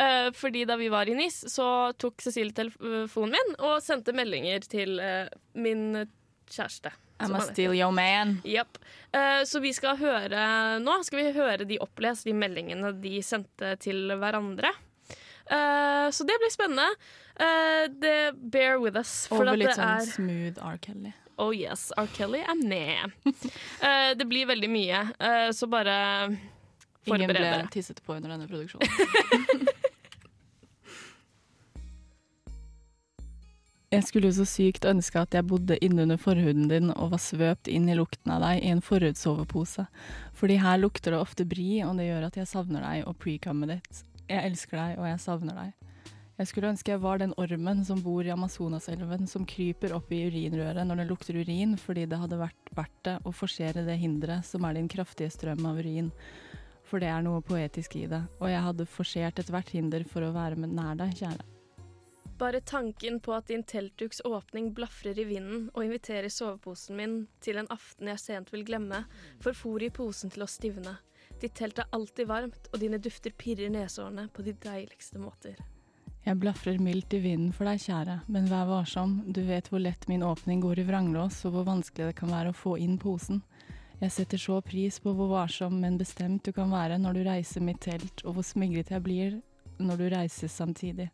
Eh, 0.01 0.31
fordi 0.33 0.63
da 0.65 0.79
vi 0.81 0.89
var 0.89 1.05
i 1.05 1.13
NIS, 1.19 1.43
så 1.53 1.91
tok 1.93 2.25
Cecilie 2.25 2.57
telefonen 2.57 3.37
min 3.37 3.53
og 3.59 3.77
sendte 3.85 4.17
meldinger 4.17 4.65
til 4.65 4.97
eh, 4.97 5.29
min 5.53 6.07
kjæreste. 6.49 6.95
I'm 7.21 7.37
a 7.37 7.45
steal 7.45 7.77
your 7.77 7.93
man. 7.93 8.39
Yep. 8.45 8.81
Eh, 9.13 9.43
så 9.45 9.61
vi 9.61 9.71
skal 9.73 9.97
høre 9.97 10.41
Nå 10.81 10.99
skal 11.05 11.21
vi 11.21 11.37
høre 11.37 11.69
de 11.69 11.77
opplest, 11.81 12.25
de 12.25 12.33
meldingene 12.33 12.95
de 13.01 13.21
sendte 13.25 13.75
til 13.85 14.17
hverandre. 14.17 14.73
Eh, 15.51 16.09
så 16.11 16.23
det 16.27 16.35
blir 16.41 16.51
spennende. 16.51 16.89
Uh, 17.39 17.85
det 18.01 18.33
bear 18.35 18.79
with 18.81 18.97
us. 18.97 19.27
For 19.29 19.45
Over 19.45 19.59
litt 19.59 19.75
sånn 19.77 19.93
er 19.99 20.05
smooth 20.09 20.61
R. 20.63 20.77
Kelly. 20.81 21.13
Oh 21.37 21.53
yes, 21.53 21.91
R. 21.97 22.07
Kelly 22.15 22.41
er 22.41 22.57
med. 22.57 23.13
uh, 23.27 24.11
det 24.19 24.25
blir 24.25 24.49
veldig 24.49 24.69
mye, 24.73 25.03
så 25.53 25.69
bare 25.69 25.97
Ingen 27.07 27.31
ble 27.31 27.51
tisset 27.71 28.01
på 28.03 28.17
under 28.17 28.33
denne 28.33 28.49
produksjonen. 28.49 29.67
Jeg 33.87 34.03
skulle 34.03 34.27
jo 34.27 34.35
så 34.35 34.43
sykt 34.43 34.83
ønske 34.83 35.21
at 35.21 35.31
jeg 35.31 35.47
bodde 35.47 35.77
innunder 35.79 36.19
forhuden 36.19 36.65
din 36.67 36.89
og 36.91 37.13
var 37.13 37.21
svøpt 37.23 37.69
inn 37.71 37.85
i 37.87 37.95
lukten 37.95 38.33
av 38.35 38.41
deg 38.43 38.59
i 38.59 38.73
en 38.73 38.83
forhudssovepose, 38.83 39.85
Fordi 40.35 40.57
her 40.59 40.77
lukter 40.77 41.15
det 41.15 41.21
ofte 41.21 41.45
bri, 41.47 41.79
og 41.87 41.95
det 41.95 42.09
gjør 42.09 42.27
at 42.27 42.35
jeg 42.35 42.51
savner 42.51 42.83
deg 42.83 43.07
og 43.07 43.15
precummet 43.23 43.77
ditt. 43.77 44.03
Jeg 44.27 44.43
elsker 44.51 44.79
deg, 44.79 44.97
og 44.99 45.07
jeg 45.07 45.19
savner 45.23 45.59
deg. 45.61 45.87
Jeg 46.37 46.49
skulle 46.51 46.69
ønske 46.69 46.91
jeg 46.91 47.01
var 47.01 47.17
den 47.17 47.33
ormen 47.41 47.79
som 47.87 48.01
bor 48.05 48.27
i 48.27 48.29
Amazonaselven, 48.29 49.25
som 49.25 49.45
kryper 49.49 49.95
opp 49.95 50.11
i 50.13 50.19
urinrøret 50.27 50.85
når 50.85 51.01
det 51.01 51.07
lukter 51.09 51.39
urin, 51.39 51.73
fordi 51.81 52.05
det 52.05 52.19
hadde 52.21 52.37
vært 52.37 52.71
verdt 52.77 52.99
det 53.07 53.15
å 53.25 53.33
forsere 53.33 53.85
det 53.87 53.97
hinderet 53.97 54.45
som 54.45 54.67
er 54.67 54.77
din 54.77 54.89
kraftige 54.91 55.33
strøm 55.33 55.65
av 55.65 55.79
urin. 55.81 56.11
For 56.85 57.01
det 57.01 57.09
er 57.09 57.25
noe 57.25 57.41
poetisk 57.41 57.97
i 57.97 58.05
det, 58.11 58.21
og 58.37 58.51
jeg 58.51 58.63
hadde 58.67 58.85
forsert 58.91 59.41
ethvert 59.41 59.73
hinder 59.73 60.05
for 60.07 60.27
å 60.27 60.33
være 60.35 60.59
med 60.61 60.77
nær 60.77 60.99
deg, 60.99 61.15
kjære. 61.17 61.47
Bare 62.37 62.61
tanken 62.61 63.17
på 63.19 63.33
at 63.33 63.49
din 63.49 63.63
teltduks 63.65 64.21
åpning 64.21 64.69
blafrer 64.77 65.17
i 65.17 65.25
vinden 65.25 65.71
og 65.73 65.87
inviterer 65.87 66.29
soveposen 66.29 66.99
min 66.99 67.15
til 67.41 67.57
en 67.57 67.69
aften 67.73 68.11
jeg 68.13 68.21
sent 68.21 68.53
vil 68.53 68.67
glemme, 68.67 69.07
får 69.41 69.57
fôret 69.57 69.89
i 69.89 69.95
posen 69.97 70.29
til 70.29 70.45
å 70.45 70.51
stivne. 70.51 70.99
Ditt 71.41 71.53
telt 71.53 71.79
er 71.79 71.89
alltid 71.93 72.27
varmt, 72.27 72.69
og 72.73 72.79
dine 72.81 72.97
dufter 72.97 73.33
pirrer 73.37 73.69
nesårene 73.69 74.27
på 74.33 74.45
de 74.45 74.55
deiligste 74.57 75.21
måter. 75.21 75.57
Jeg 76.25 76.39
blafrer 76.41 76.79
mildt 76.83 77.13
i 77.13 77.21
vinden 77.23 77.53
for 77.55 77.69
deg, 77.69 77.79
kjære, 77.79 78.17
men 78.27 78.49
vær 78.51 78.65
varsom, 78.67 79.19
du 79.31 79.43
vet 79.47 79.69
hvor 79.71 79.79
lett 79.79 80.07
min 80.09 80.25
åpning 80.25 80.59
går 80.65 80.81
i 80.81 80.87
vranglås, 80.89 81.43
og 81.47 81.53
hvor 81.53 81.67
vanskelig 81.69 82.09
det 82.09 82.17
kan 82.17 82.33
være 82.33 82.51
å 82.51 82.57
få 82.57 82.73
inn 82.83 82.97
posen. 82.99 83.43
Jeg 84.01 84.13
setter 84.13 84.41
så 84.41 84.57
pris 84.61 84.99
på 85.01 85.13
hvor 85.15 85.31
varsom, 85.31 85.77
men 85.81 85.95
bestemt 85.97 86.43
du 86.45 86.51
kan 86.53 86.73
være 86.73 86.99
når 87.01 87.15
du 87.15 87.21
reiser 87.29 87.63
mitt 87.63 87.79
telt, 87.85 88.25
og 88.25 88.37
hvor 88.37 88.45
smigret 88.45 88.91
jeg 88.93 89.05
blir 89.05 89.39
når 89.79 90.01
du 90.01 90.05
reiser 90.17 90.51
samtidig. 90.51 91.07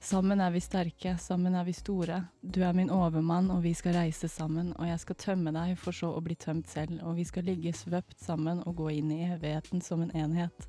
Sammen 0.00 0.38
er 0.40 0.52
vi 0.54 0.60
sterke, 0.62 1.16
sammen 1.18 1.56
er 1.58 1.64
vi 1.66 1.72
store. 1.74 2.20
Du 2.40 2.60
er 2.62 2.72
min 2.72 2.90
overmann, 2.94 3.50
og 3.50 3.64
vi 3.64 3.72
skal 3.74 3.96
reise 3.96 4.28
sammen, 4.30 4.70
og 4.78 4.86
jeg 4.86 5.00
skal 5.02 5.18
tømme 5.18 5.52
deg 5.56 5.74
for 5.80 5.96
så 5.96 6.12
å 6.14 6.22
bli 6.22 6.36
tømt 6.38 6.70
selv, 6.70 7.00
og 7.02 7.18
vi 7.18 7.26
skal 7.26 7.48
ligge 7.50 7.74
svøpt 7.74 8.20
sammen 8.22 8.62
og 8.62 8.78
gå 8.78 8.92
inn 9.00 9.10
i 9.10 9.24
evigheten 9.26 9.82
som 9.82 10.04
en 10.04 10.14
enhet. 10.14 10.68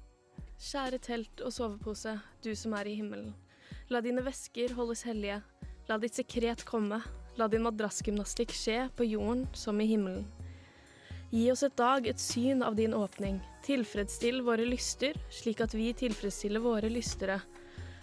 Kjære 0.59 0.97
telt 1.05 1.45
og 1.45 1.53
sovepose, 1.53 2.15
du 2.41 2.49
som 2.57 2.73
er 2.73 2.89
i 2.89 2.97
himmelen. 2.97 3.35
La 3.93 4.01
dine 4.01 4.25
væsker 4.25 4.73
holdes 4.77 5.05
hellige. 5.05 5.43
La 5.87 6.01
ditt 6.01 6.17
sekret 6.17 6.65
komme. 6.65 6.99
La 7.37 7.47
din 7.47 7.63
madrassgymnastikk 7.63 8.51
skje 8.57 8.81
på 8.97 9.05
jorden 9.07 9.45
som 9.53 9.77
i 9.79 9.87
himmelen. 9.93 10.25
Gi 11.29 11.45
oss 11.53 11.61
et 11.63 11.77
dag 11.77 12.07
et 12.09 12.19
syn 12.19 12.63
av 12.65 12.73
din 12.75 12.95
åpning. 12.97 13.37
Tilfredsstill 13.61 14.41
våre 14.41 14.65
lyster, 14.65 15.13
slik 15.29 15.61
at 15.61 15.77
vi 15.77 15.91
tilfredsstiller 15.93 16.65
våre 16.65 16.89
lystere. 16.89 17.37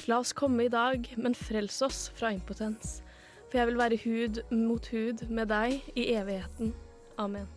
La 0.05 0.19
oss 0.21 0.33
komme 0.37 0.67
i 0.67 0.73
dag, 0.73 1.09
men 1.17 1.35
frels 1.35 1.81
oss 1.83 2.11
fra 2.15 2.31
impotens. 2.35 3.01
For 3.49 3.61
jeg 3.61 3.71
vil 3.71 3.81
være 3.81 3.99
hud 4.05 4.43
mot 4.53 4.87
hud 4.93 5.25
med 5.33 5.49
deg 5.51 5.81
i 5.97 6.11
evigheten. 6.15 6.75
Amen. 7.19 7.49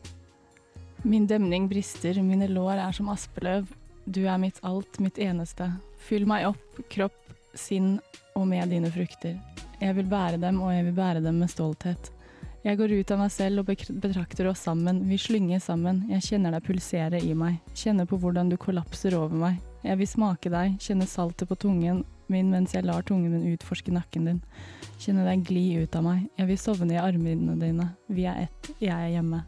Min 1.03 1.27
demning 1.27 1.67
brister, 1.71 2.17
mine 2.23 2.47
lår 2.51 2.79
er 2.79 2.95
som 2.95 3.11
aspeløv. 3.11 3.67
Du 4.05 4.25
er 4.25 4.39
mitt 4.41 4.59
alt, 4.65 4.99
mitt 5.03 5.19
eneste. 5.21 5.69
Fyll 6.07 6.25
meg 6.27 6.47
opp, 6.49 6.79
kropp, 6.91 7.19
sinn 7.53 7.97
og 8.35 8.47
med 8.49 8.71
dine 8.73 8.91
frukter. 8.91 9.37
Jeg 9.79 9.95
vil 9.95 10.09
bære 10.09 10.39
dem, 10.41 10.61
og 10.63 10.73
jeg 10.73 10.87
vil 10.89 10.97
bære 10.97 11.23
dem 11.23 11.39
med 11.43 11.51
stolthet. 11.51 12.11
Jeg 12.65 12.75
går 12.75 12.91
ut 12.91 13.11
av 13.15 13.21
meg 13.21 13.31
selv 13.31 13.61
og 13.61 13.69
betrakter 14.03 14.49
oss 14.49 14.65
sammen. 14.67 15.05
Vi 15.07 15.15
slynger 15.21 15.61
sammen. 15.63 16.01
Jeg 16.11 16.25
kjenner 16.25 16.51
deg 16.51 16.65
pulsere 16.65 17.21
i 17.23 17.31
meg. 17.37 17.61
Kjenner 17.71 18.07
på 18.09 18.19
hvordan 18.19 18.51
du 18.51 18.57
kollapser 18.59 19.15
over 19.15 19.37
meg. 19.39 19.61
Jeg 19.85 20.01
vil 20.01 20.09
smake 20.11 20.51
deg, 20.51 20.75
kjenne 20.83 21.07
saltet 21.07 21.47
på 21.47 21.55
tungen 21.59 22.03
min 22.33 22.51
mens 22.53 22.75
jeg 22.75 22.85
lar 22.87 23.05
tungen 23.07 23.33
min 23.33 23.53
utforske 23.53 23.93
nakken 23.93 24.27
din. 24.29 24.43
Kjenne 24.99 25.25
deg 25.27 25.47
gli 25.47 25.65
ut 25.83 25.95
av 25.95 26.05
meg. 26.05 26.27
Jeg 26.39 26.49
vil 26.49 26.59
sovne 26.61 26.95
i 26.95 27.01
armene 27.01 27.55
dine. 27.61 27.89
Vi 28.07 28.27
er 28.29 28.45
ett, 28.47 28.71
jeg 28.81 28.93
er 28.95 29.15
hjemme. 29.15 29.43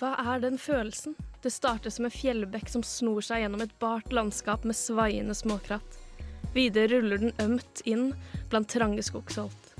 Hva 0.00 0.16
er 0.34 0.42
den 0.42 0.58
følelsen? 0.58 1.14
Det 1.42 1.50
starter 1.50 1.90
som 1.90 2.06
en 2.06 2.14
fjellbekk 2.14 2.70
som 2.70 2.84
snor 2.86 3.22
seg 3.26 3.42
gjennom 3.42 3.62
et 3.64 3.74
bart 3.82 4.12
landskap 4.14 4.64
med 4.66 4.78
svaiende 4.78 5.34
småkratt. 5.34 5.98
Videre 6.54 6.96
ruller 6.96 7.22
den 7.22 7.36
ømt 7.42 7.82
inn 7.88 8.12
blant 8.50 8.70
trange 8.70 9.02
skogsholt. 9.02 9.72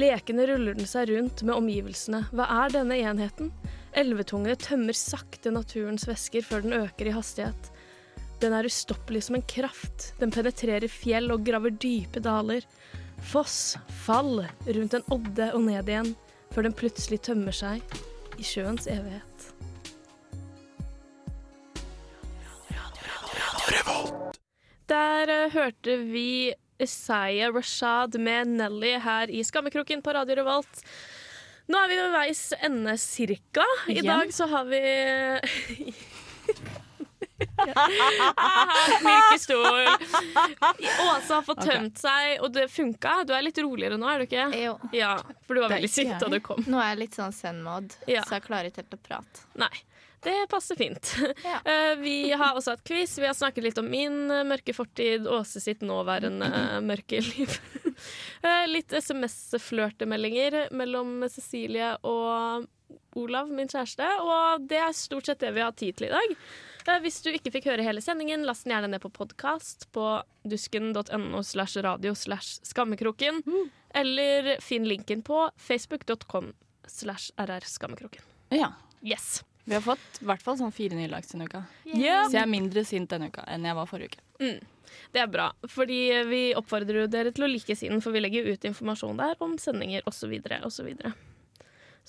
Lekende 0.00 0.46
ruller 0.48 0.76
den 0.78 0.88
seg 0.88 1.10
rundt 1.10 1.42
med 1.42 1.56
omgivelsene. 1.56 2.22
Hva 2.32 2.46
er 2.64 2.74
denne 2.74 2.98
enheten? 3.00 3.50
Elvetungene 3.96 4.56
tømmer 4.60 4.96
sakte 4.96 5.52
naturens 5.54 6.06
væsker 6.08 6.46
før 6.46 6.64
den 6.64 6.76
øker 6.76 7.10
i 7.10 7.14
hastighet. 7.14 7.70
Den 8.40 8.54
er 8.56 8.64
ustoppelig 8.64 9.26
som 9.26 9.36
en 9.36 9.44
kraft. 9.44 10.14
Den 10.20 10.32
penetrerer 10.32 10.88
fjell 10.88 11.28
og 11.34 11.44
graver 11.44 11.74
dype 11.76 12.22
daler. 12.24 12.64
Foss, 13.20 13.76
fall, 14.06 14.46
rundt 14.64 14.96
en 14.96 15.04
odde 15.12 15.50
og 15.52 15.66
ned 15.66 15.90
igjen, 15.92 16.14
før 16.54 16.64
den 16.64 16.76
plutselig 16.76 17.20
tømmer 17.26 17.52
seg 17.52 17.84
i 18.40 18.46
sjøens 18.46 18.88
evighet. 18.88 19.26
Der 24.90 25.30
eh, 25.30 25.52
hørte 25.52 26.00
vi 26.08 26.52
Isaiah 26.80 27.52
Rashad 27.54 28.16
med 28.18 28.56
Nelly 28.56 28.96
her 29.04 29.30
i 29.30 29.44
Skammekroken 29.46 30.00
på 30.02 30.16
Radio 30.16 30.40
Revolt. 30.40 30.80
Nå 31.70 31.78
er 31.78 31.90
vi 31.92 31.98
ved 32.00 32.14
veis 32.16 32.40
ende 32.66 32.96
cirka. 32.98 33.66
I 33.86 34.00
dag 34.02 34.32
så 34.34 34.48
har 34.50 34.64
vi 34.66 34.80
Virkestol. 39.06 39.86
Åse 40.80 41.34
har 41.34 41.42
fått 41.46 41.62
tømt 41.66 42.00
seg, 42.00 42.38
og 42.44 42.52
det 42.54 42.68
funka. 42.72 43.20
Du 43.28 43.34
er 43.36 43.44
litt 43.46 43.58
roligere 43.62 43.98
nå, 44.00 44.08
er 44.10 44.22
du 44.22 44.28
ikke? 44.28 44.48
Jo. 44.60 44.74
Ja, 44.96 45.14
for 45.46 45.58
du 45.58 45.64
var 45.64 45.74
veldig 45.76 45.90
sint 45.92 46.16
da 46.20 46.30
du 46.32 46.40
kom. 46.44 46.62
Nå 46.70 46.80
er 46.82 46.92
jeg 46.94 47.02
litt 47.06 47.20
sånn 47.20 47.34
zen-mod, 47.36 47.96
Ja. 48.10 48.24
så 48.26 48.38
jeg 48.38 48.46
klarer 48.48 48.70
ikke 48.70 48.84
helt 48.84 48.98
å 48.98 49.02
prate. 49.08 49.46
Nei. 49.60 49.72
Det 50.20 50.34
passer 50.52 50.76
fint. 50.76 51.14
Ja. 51.48 51.60
Eh, 51.64 51.94
vi 51.96 52.16
har 52.36 52.52
også 52.58 52.74
hatt 52.74 52.82
quiz. 52.84 53.14
Vi 53.18 53.24
har 53.24 53.32
snakket 53.34 53.64
litt 53.64 53.78
om 53.80 53.86
min 53.88 54.18
eh, 54.30 54.42
mørke 54.44 54.74
fortid, 54.76 55.24
Åse 55.32 55.62
sitt 55.64 55.80
nåværende 55.80 56.44
eh, 56.48 56.80
mørke 56.84 57.22
liv. 57.24 57.56
Eh, 58.40 58.62
litt 58.70 58.94
SMS-flørtemeldinger 58.96 60.70
mellom 60.72 61.26
Cecilie 61.28 61.90
og 62.08 62.64
Olav, 63.20 63.50
min 63.52 63.68
kjæreste. 63.68 64.06
Og 64.24 64.64
det 64.70 64.78
er 64.80 64.94
stort 64.96 65.28
sett 65.28 65.42
det 65.44 65.50
vi 65.52 65.60
har 65.60 65.74
tid 65.76 65.98
til 65.98 66.06
i 66.08 66.14
dag. 66.14 66.32
Hvis 67.02 67.20
du 67.24 67.30
ikke 67.32 67.52
fikk 67.54 67.68
høre 67.70 67.84
hele 67.84 68.02
sendingen, 68.04 68.46
last 68.48 68.64
den 68.64 68.74
gjerne 68.74 68.90
ned 68.94 69.02
på 69.02 69.10
podkast 69.12 69.88
på 69.94 70.06
dusken.no 70.48 71.42
slash 71.44 71.80
radio 71.84 72.14
slash 72.14 72.60
skammekroken. 72.66 73.42
Eller 73.94 74.56
finn 74.64 74.88
linken 74.88 75.22
på 75.26 75.50
facebook.com 75.56 76.52
slash 76.86 77.30
rrskammekroken. 77.36 78.22
Ja. 78.48 78.72
Yes. 79.02 79.44
Vi 79.64 79.74
har 79.74 79.84
fått 79.84 80.20
i 80.20 80.26
hvert 80.26 80.42
fall 80.42 80.56
sånn 80.58 80.72
fire 80.74 80.96
nye 80.98 81.08
likes 81.10 81.30
denne 81.30 81.46
uka. 81.46 81.62
Yeah. 81.84 82.26
Så 82.26 82.38
jeg 82.38 82.42
er 82.42 82.50
mindre 82.50 82.84
sint 82.88 83.10
denne 83.12 83.28
uka 83.30 83.44
enn 83.46 83.66
jeg 83.68 83.76
var 83.76 83.88
forrige 83.90 84.16
uke. 84.16 84.24
Mm. 84.40 84.60
Det 85.14 85.20
er 85.22 85.28
bra, 85.30 85.50
fordi 85.70 86.00
vi 86.26 86.40
oppfordrer 86.58 87.04
jo 87.04 87.10
dere 87.10 87.30
til 87.34 87.46
å 87.46 87.50
like 87.50 87.76
siden, 87.78 88.00
for 88.02 88.14
vi 88.14 88.22
legger 88.24 88.48
ut 88.50 88.64
informasjon 88.66 89.20
der 89.20 89.38
om 89.44 89.54
sendinger 89.62 90.02
osv. 90.08 90.24
Så, 90.24 90.30
videre, 90.30 90.62
og 90.66 91.29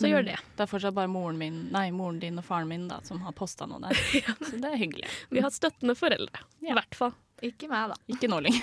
så, 0.02 0.08
mm. 0.08 0.12
gjør 0.12 0.28
det. 0.32 0.38
Det 0.58 0.66
er 0.66 0.72
fortsatt 0.72 0.98
bare 0.98 1.12
moren 1.12 1.38
min, 1.40 1.62
nei, 1.74 1.86
moren 1.96 2.20
din 2.22 2.42
og 2.42 2.48
faren 2.48 2.70
min 2.72 2.88
da, 2.90 3.00
som 3.08 3.22
har 3.26 3.36
posta 3.38 3.68
noe 3.70 3.82
der. 3.84 4.02
Så 4.50 4.58
det 4.58 4.74
er 4.74 4.80
hyggelig. 4.82 5.12
Vi 5.30 5.44
har 5.46 5.54
støttende 5.54 5.96
foreldre. 5.98 6.44
I 6.62 6.72
Ja. 6.72 6.80
hvert 6.80 6.98
fall. 6.98 7.16
Ikke 7.42 7.70
meg, 7.72 7.94
da. 7.94 7.98
Ikke 8.12 8.30
nå 8.30 8.42
lenger. 8.44 8.62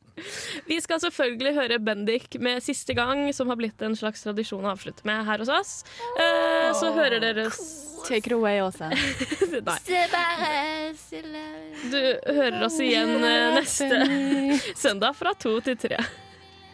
Vi 0.65 0.77
skal 0.81 0.99
selvfølgelig 1.03 1.53
høre 1.57 1.79
Bendik 1.79 2.37
med 2.39 2.63
'Siste 2.63 2.95
gang', 2.95 3.33
som 3.33 3.49
har 3.51 3.57
blitt 3.59 3.81
en 3.83 3.95
slags 3.95 4.23
tradisjon 4.23 4.63
å 4.63 4.71
avslutte 4.71 5.05
med 5.05 5.25
her 5.27 5.43
hos 5.43 5.51
oss. 5.51 5.83
Eh, 6.17 6.71
så 6.79 6.93
hører 6.95 7.19
dere 7.19 7.49
Take 8.05 8.27
it 8.29 8.31
away, 8.31 8.61
Åse. 8.61 8.89
Du 11.91 12.01
hører 12.33 12.63
oss 12.65 12.79
igjen 12.79 13.23
eh, 13.23 13.53
neste 13.55 13.99
søndag 14.75 15.13
fra 15.17 15.33
to 15.33 15.59
til 15.65 15.77
tre. 15.77 15.97